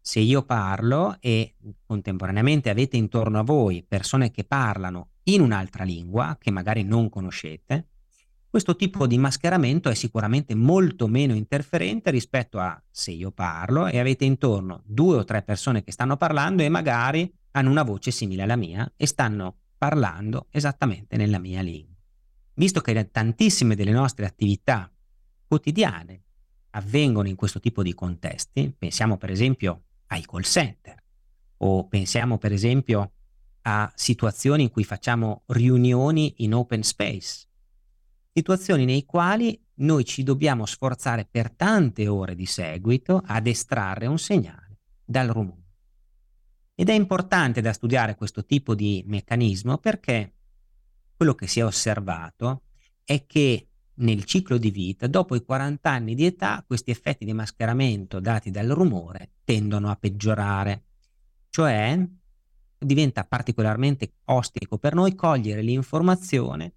se 0.00 0.20
io 0.20 0.42
parlo 0.42 1.16
e 1.18 1.54
contemporaneamente 1.86 2.68
avete 2.68 2.98
intorno 2.98 3.38
a 3.38 3.42
voi 3.42 3.82
persone 3.82 4.30
che 4.30 4.44
parlano 4.44 5.12
in 5.24 5.40
un'altra 5.40 5.82
lingua 5.82 6.36
che 6.38 6.50
magari 6.50 6.82
non 6.82 7.08
conoscete, 7.08 7.88
questo 8.50 8.76
tipo 8.76 9.06
di 9.06 9.16
mascheramento 9.16 9.88
è 9.88 9.94
sicuramente 9.94 10.54
molto 10.54 11.08
meno 11.08 11.34
interferente 11.34 12.10
rispetto 12.10 12.60
a 12.60 12.80
se 12.90 13.12
io 13.12 13.30
parlo 13.30 13.86
e 13.86 13.98
avete 13.98 14.26
intorno 14.26 14.82
due 14.84 15.16
o 15.16 15.24
tre 15.24 15.42
persone 15.42 15.82
che 15.82 15.90
stanno 15.90 16.18
parlando 16.18 16.62
e 16.62 16.68
magari 16.68 17.32
hanno 17.52 17.70
una 17.70 17.82
voce 17.82 18.10
simile 18.10 18.42
alla 18.42 18.56
mia 18.56 18.92
e 18.94 19.06
stanno 19.06 19.56
parlando 19.78 20.48
esattamente 20.50 21.16
nella 21.16 21.38
mia 21.38 21.62
lingua. 21.62 21.96
Visto 22.54 22.80
che 22.80 23.10
tantissime 23.10 23.74
delle 23.74 23.90
nostre 23.90 24.26
attività 24.26 24.92
quotidiane 25.46 26.23
avvengono 26.74 27.28
in 27.28 27.36
questo 27.36 27.60
tipo 27.60 27.82
di 27.82 27.94
contesti, 27.94 28.72
pensiamo 28.76 29.16
per 29.16 29.30
esempio 29.30 29.84
ai 30.08 30.24
call 30.24 30.42
center 30.42 31.02
o 31.58 31.86
pensiamo 31.86 32.38
per 32.38 32.52
esempio 32.52 33.12
a 33.62 33.90
situazioni 33.94 34.64
in 34.64 34.70
cui 34.70 34.84
facciamo 34.84 35.42
riunioni 35.46 36.34
in 36.38 36.54
open 36.54 36.82
space, 36.82 37.46
situazioni 38.32 38.84
nei 38.84 39.04
quali 39.04 39.58
noi 39.76 40.04
ci 40.04 40.22
dobbiamo 40.22 40.66
sforzare 40.66 41.26
per 41.30 41.50
tante 41.52 42.06
ore 42.06 42.34
di 42.34 42.46
seguito 42.46 43.22
ad 43.24 43.46
estrarre 43.46 44.06
un 44.06 44.18
segnale 44.18 44.78
dal 45.04 45.28
rumore. 45.28 45.62
Ed 46.74 46.88
è 46.88 46.92
importante 46.92 47.60
da 47.60 47.72
studiare 47.72 48.16
questo 48.16 48.44
tipo 48.44 48.74
di 48.74 49.02
meccanismo 49.06 49.78
perché 49.78 50.32
quello 51.16 51.34
che 51.34 51.46
si 51.46 51.60
è 51.60 51.64
osservato 51.64 52.62
è 53.04 53.24
che 53.26 53.68
nel 53.96 54.24
ciclo 54.24 54.58
di 54.58 54.70
vita, 54.70 55.06
dopo 55.06 55.34
i 55.34 55.44
40 55.44 55.90
anni 55.90 56.14
di 56.14 56.26
età, 56.26 56.64
questi 56.66 56.90
effetti 56.90 57.24
di 57.24 57.32
mascheramento 57.32 58.20
dati 58.20 58.50
dal 58.50 58.68
rumore 58.68 59.32
tendono 59.44 59.90
a 59.90 59.96
peggiorare. 59.96 60.84
Cioè 61.50 62.06
diventa 62.78 63.24
particolarmente 63.24 64.14
ostico 64.24 64.78
per 64.78 64.94
noi 64.94 65.14
cogliere 65.14 65.62
l'informazione 65.62 66.74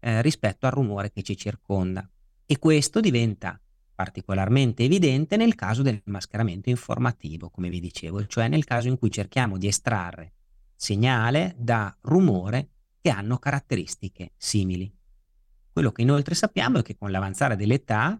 eh, 0.00 0.20
rispetto 0.22 0.66
al 0.66 0.72
rumore 0.72 1.12
che 1.12 1.22
ci 1.22 1.36
circonda. 1.36 2.08
E 2.44 2.58
questo 2.58 3.00
diventa 3.00 3.60
particolarmente 3.94 4.84
evidente 4.84 5.36
nel 5.36 5.54
caso 5.54 5.82
del 5.82 6.00
mascheramento 6.04 6.68
informativo, 6.68 7.48
come 7.48 7.70
vi 7.70 7.80
dicevo, 7.80 8.26
cioè 8.26 8.48
nel 8.48 8.64
caso 8.64 8.88
in 8.88 8.98
cui 8.98 9.10
cerchiamo 9.10 9.56
di 9.56 9.66
estrarre 9.66 10.32
segnale 10.76 11.54
da 11.56 11.96
rumore 12.02 12.68
che 13.00 13.10
hanno 13.10 13.38
caratteristiche 13.38 14.32
simili. 14.36 14.95
Quello 15.76 15.92
che 15.92 16.00
inoltre 16.00 16.34
sappiamo 16.34 16.78
è 16.78 16.82
che 16.82 16.96
con 16.96 17.10
l'avanzare 17.10 17.54
dell'età 17.54 18.18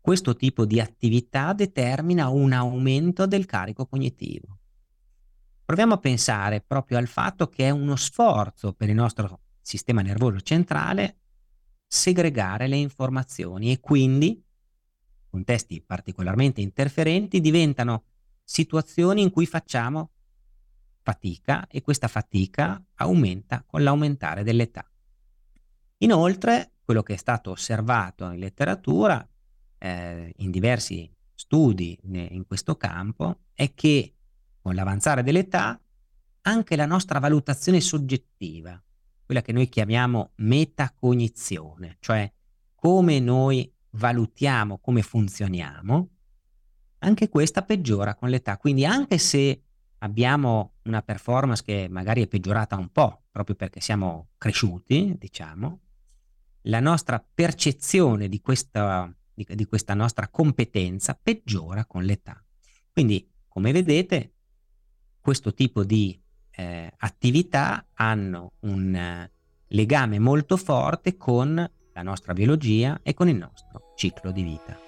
questo 0.00 0.34
tipo 0.34 0.64
di 0.64 0.80
attività 0.80 1.52
determina 1.52 2.30
un 2.30 2.52
aumento 2.52 3.26
del 3.28 3.46
carico 3.46 3.86
cognitivo. 3.86 4.58
Proviamo 5.64 5.94
a 5.94 5.98
pensare 5.98 6.62
proprio 6.62 6.98
al 6.98 7.06
fatto 7.06 7.48
che 7.48 7.66
è 7.66 7.70
uno 7.70 7.94
sforzo 7.94 8.72
per 8.72 8.88
il 8.88 8.96
nostro 8.96 9.42
sistema 9.60 10.02
nervoso 10.02 10.40
centrale 10.40 11.18
segregare 11.86 12.66
le 12.66 12.74
informazioni 12.74 13.70
e 13.70 13.78
quindi 13.78 14.42
contesti 15.30 15.80
particolarmente 15.80 16.60
interferenti 16.60 17.40
diventano 17.40 18.02
situazioni 18.42 19.22
in 19.22 19.30
cui 19.30 19.46
facciamo 19.46 20.10
fatica 21.02 21.68
e 21.68 21.82
questa 21.82 22.08
fatica 22.08 22.82
aumenta 22.96 23.62
con 23.64 23.84
l'aumentare 23.84 24.42
dell'età. 24.42 24.84
Inoltre, 25.98 26.72
quello 26.84 27.02
che 27.02 27.14
è 27.14 27.16
stato 27.16 27.50
osservato 27.50 28.30
in 28.30 28.38
letteratura, 28.38 29.26
eh, 29.78 30.32
in 30.36 30.50
diversi 30.50 31.10
studi 31.34 31.98
in 32.02 32.44
questo 32.46 32.76
campo, 32.76 33.40
è 33.52 33.74
che 33.74 34.14
con 34.60 34.74
l'avanzare 34.74 35.22
dell'età 35.22 35.80
anche 36.42 36.76
la 36.76 36.86
nostra 36.86 37.18
valutazione 37.18 37.80
soggettiva, 37.80 38.80
quella 39.24 39.42
che 39.42 39.52
noi 39.52 39.68
chiamiamo 39.68 40.32
metacognizione, 40.36 41.96
cioè 42.00 42.30
come 42.74 43.18
noi 43.18 43.72
valutiamo 43.90 44.78
come 44.78 45.02
funzioniamo, 45.02 46.08
anche 46.98 47.28
questa 47.28 47.62
peggiora 47.62 48.14
con 48.14 48.28
l'età. 48.28 48.56
Quindi 48.58 48.84
anche 48.84 49.18
se 49.18 49.62
abbiamo 49.98 50.74
una 50.84 51.02
performance 51.02 51.62
che 51.62 51.88
magari 51.90 52.22
è 52.22 52.26
peggiorata 52.28 52.76
un 52.76 52.90
po', 52.90 53.24
proprio 53.30 53.56
perché 53.56 53.80
siamo 53.80 54.28
cresciuti, 54.38 55.16
diciamo, 55.18 55.80
la 56.66 56.80
nostra 56.80 57.24
percezione 57.34 58.28
di 58.28 58.40
questa, 58.40 59.12
di, 59.32 59.46
di 59.48 59.64
questa 59.66 59.94
nostra 59.94 60.28
competenza 60.28 61.18
peggiora 61.20 61.84
con 61.84 62.02
l'età. 62.04 62.42
Quindi, 62.92 63.28
come 63.48 63.72
vedete, 63.72 64.32
questo 65.20 65.52
tipo 65.54 65.84
di 65.84 66.18
eh, 66.50 66.92
attività 66.98 67.86
hanno 67.94 68.52
un 68.60 68.94
eh, 68.94 69.30
legame 69.68 70.18
molto 70.18 70.56
forte 70.56 71.16
con 71.16 71.70
la 71.92 72.02
nostra 72.02 72.32
biologia 72.32 73.00
e 73.02 73.14
con 73.14 73.28
il 73.28 73.36
nostro 73.36 73.92
ciclo 73.96 74.30
di 74.30 74.42
vita. 74.42 74.85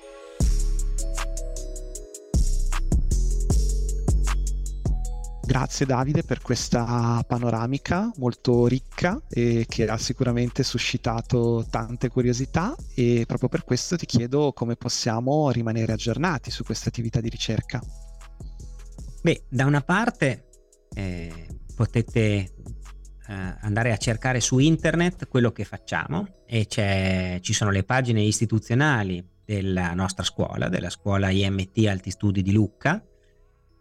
Grazie 5.49 5.87
Davide 5.87 6.25
per 6.25 6.43
questa 6.43 7.25
panoramica 7.27 8.13
molto 8.19 8.67
ricca 8.67 9.19
e 9.31 9.65
che 9.67 9.89
ha 9.89 9.97
sicuramente 9.97 10.63
suscitato 10.63 11.65
tante 11.71 12.11
curiosità 12.11 12.77
e 12.95 13.25
proprio 13.27 13.49
per 13.49 13.65
questo 13.65 13.97
ti 13.97 14.05
chiedo 14.05 14.53
come 14.53 14.77
possiamo 14.77 15.51
rimanere 15.51 15.95
aggiornati 15.95 16.51
su 16.51 16.65
questa 16.65 16.91
attività 16.91 17.23
di 17.23 17.31
ricerca. 17.31 17.81
Beh, 19.23 19.45
da 19.49 19.65
una 19.65 19.81
parte 19.81 20.51
eh, 20.93 21.47
potete 21.75 22.21
eh, 22.21 22.53
andare 23.27 23.93
a 23.93 23.97
cercare 23.97 24.41
su 24.41 24.59
internet 24.59 25.29
quello 25.29 25.51
che 25.51 25.65
facciamo 25.65 26.43
e 26.45 26.67
ci 27.41 27.53
sono 27.55 27.71
le 27.71 27.85
pagine 27.85 28.21
istituzionali 28.21 29.27
della 29.47 29.95
nostra 29.95 30.25
scuola, 30.25 30.69
della 30.69 30.91
scuola 30.91 31.31
IMT 31.31 31.87
Alti 31.87 32.11
Studi 32.11 32.43
di 32.43 32.53
Lucca, 32.53 33.03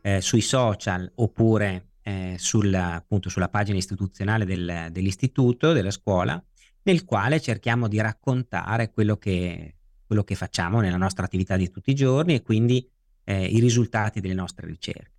eh, 0.07 0.21
sui 0.21 0.39
social 0.39 1.11
oppure 1.15 1.95
eh, 2.03 2.35
sulla, 2.37 2.93
appunto, 2.93 3.27
sulla 3.27 3.49
pagina 3.49 3.77
istituzionale 3.77 4.45
del, 4.45 4.87
dell'istituto, 4.89 5.73
della 5.73 5.91
scuola, 5.91 6.41
nel 6.83 7.03
quale 7.03 7.41
cerchiamo 7.41 7.89
di 7.89 7.99
raccontare 7.99 8.91
quello 8.91 9.17
che, 9.17 9.75
quello 10.05 10.23
che 10.23 10.35
facciamo 10.35 10.79
nella 10.79 10.95
nostra 10.95 11.25
attività 11.25 11.57
di 11.57 11.69
tutti 11.69 11.89
i 11.89 11.95
giorni 11.95 12.35
e 12.35 12.41
quindi 12.41 12.89
eh, 13.25 13.47
i 13.47 13.59
risultati 13.59 14.21
delle 14.21 14.33
nostre 14.33 14.65
ricerche. 14.67 15.11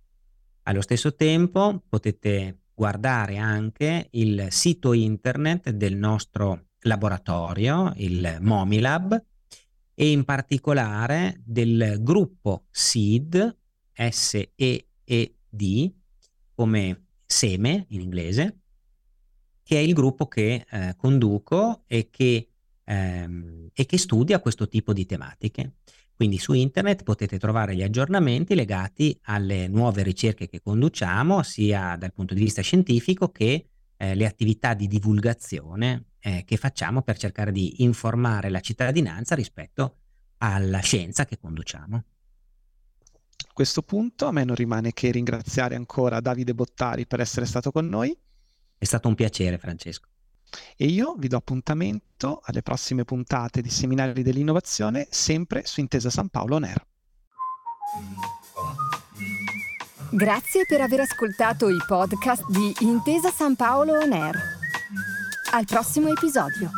Allo 0.63 0.81
stesso 0.81 1.13
tempo 1.13 1.83
potete 1.87 2.61
guardare 2.73 3.37
anche 3.37 4.07
il 4.11 4.47
sito 4.49 4.93
internet 4.93 5.69
del 5.69 5.95
nostro 5.95 6.69
laboratorio, 6.81 7.93
il 7.97 8.37
Momilab, 8.41 9.23
e 9.93 10.09
in 10.09 10.23
particolare 10.23 11.39
del 11.45 11.97
gruppo 11.99 12.63
SEED, 12.71 13.57
S-E-E-D, 14.09 15.93
come 16.53 17.05
seme 17.25 17.85
in 17.89 18.01
inglese, 18.01 18.59
che 19.63 19.75
è 19.75 19.79
il 19.79 19.93
gruppo 19.93 20.27
che 20.27 20.65
eh, 20.69 20.95
conduco 20.97 21.83
e 21.85 22.09
che, 22.09 22.49
ehm, 22.83 23.69
e 23.73 23.85
che 23.85 23.97
studia 23.97 24.39
questo 24.39 24.67
tipo 24.67 24.93
di 24.93 25.05
tematiche. 25.05 25.73
Quindi 26.15 26.37
su 26.37 26.53
internet 26.53 27.03
potete 27.03 27.37
trovare 27.37 27.75
gli 27.75 27.83
aggiornamenti 27.83 28.55
legati 28.55 29.17
alle 29.23 29.67
nuove 29.67 30.03
ricerche 30.03 30.49
che 30.49 30.59
conduciamo, 30.59 31.43
sia 31.43 31.95
dal 31.97 32.13
punto 32.13 32.33
di 32.33 32.41
vista 32.41 32.61
scientifico 32.61 33.29
che 33.29 33.67
eh, 33.95 34.15
le 34.15 34.25
attività 34.25 34.73
di 34.73 34.87
divulgazione 34.87 36.05
eh, 36.19 36.43
che 36.45 36.57
facciamo 36.57 37.03
per 37.03 37.17
cercare 37.17 37.51
di 37.51 37.83
informare 37.83 38.49
la 38.49 38.59
cittadinanza 38.59 39.35
rispetto 39.35 39.97
alla 40.39 40.79
scienza 40.79 41.25
che 41.25 41.37
conduciamo. 41.37 42.03
A 43.47 43.53
questo 43.53 43.81
punto 43.81 44.25
a 44.25 44.31
me 44.31 44.43
non 44.43 44.55
rimane 44.55 44.93
che 44.93 45.11
ringraziare 45.11 45.75
ancora 45.75 46.19
Davide 46.19 46.53
Bottari 46.53 47.05
per 47.05 47.19
essere 47.19 47.45
stato 47.45 47.71
con 47.71 47.87
noi. 47.87 48.17
È 48.77 48.85
stato 48.85 49.07
un 49.07 49.15
piacere, 49.15 49.57
Francesco. 49.57 50.07
E 50.75 50.85
io 50.85 51.15
vi 51.17 51.27
do 51.27 51.37
appuntamento 51.37 52.41
alle 52.43 52.61
prossime 52.61 53.05
puntate 53.05 53.61
di 53.61 53.69
Seminari 53.69 54.23
dell'Innovazione, 54.23 55.07
sempre 55.09 55.65
su 55.65 55.79
Intesa 55.79 56.09
San 56.09 56.29
Paolo 56.29 56.55
On 56.55 56.63
Air. 56.63 56.85
Grazie 60.11 60.65
per 60.65 60.81
aver 60.81 61.01
ascoltato 61.01 61.69
i 61.69 61.77
podcast 61.85 62.43
di 62.49 62.73
Intesa 62.79 63.29
San 63.31 63.55
Paolo 63.55 63.93
On 63.93 64.11
Air. 64.11 64.35
Al 65.51 65.65
prossimo 65.65 66.09
episodio. 66.09 66.71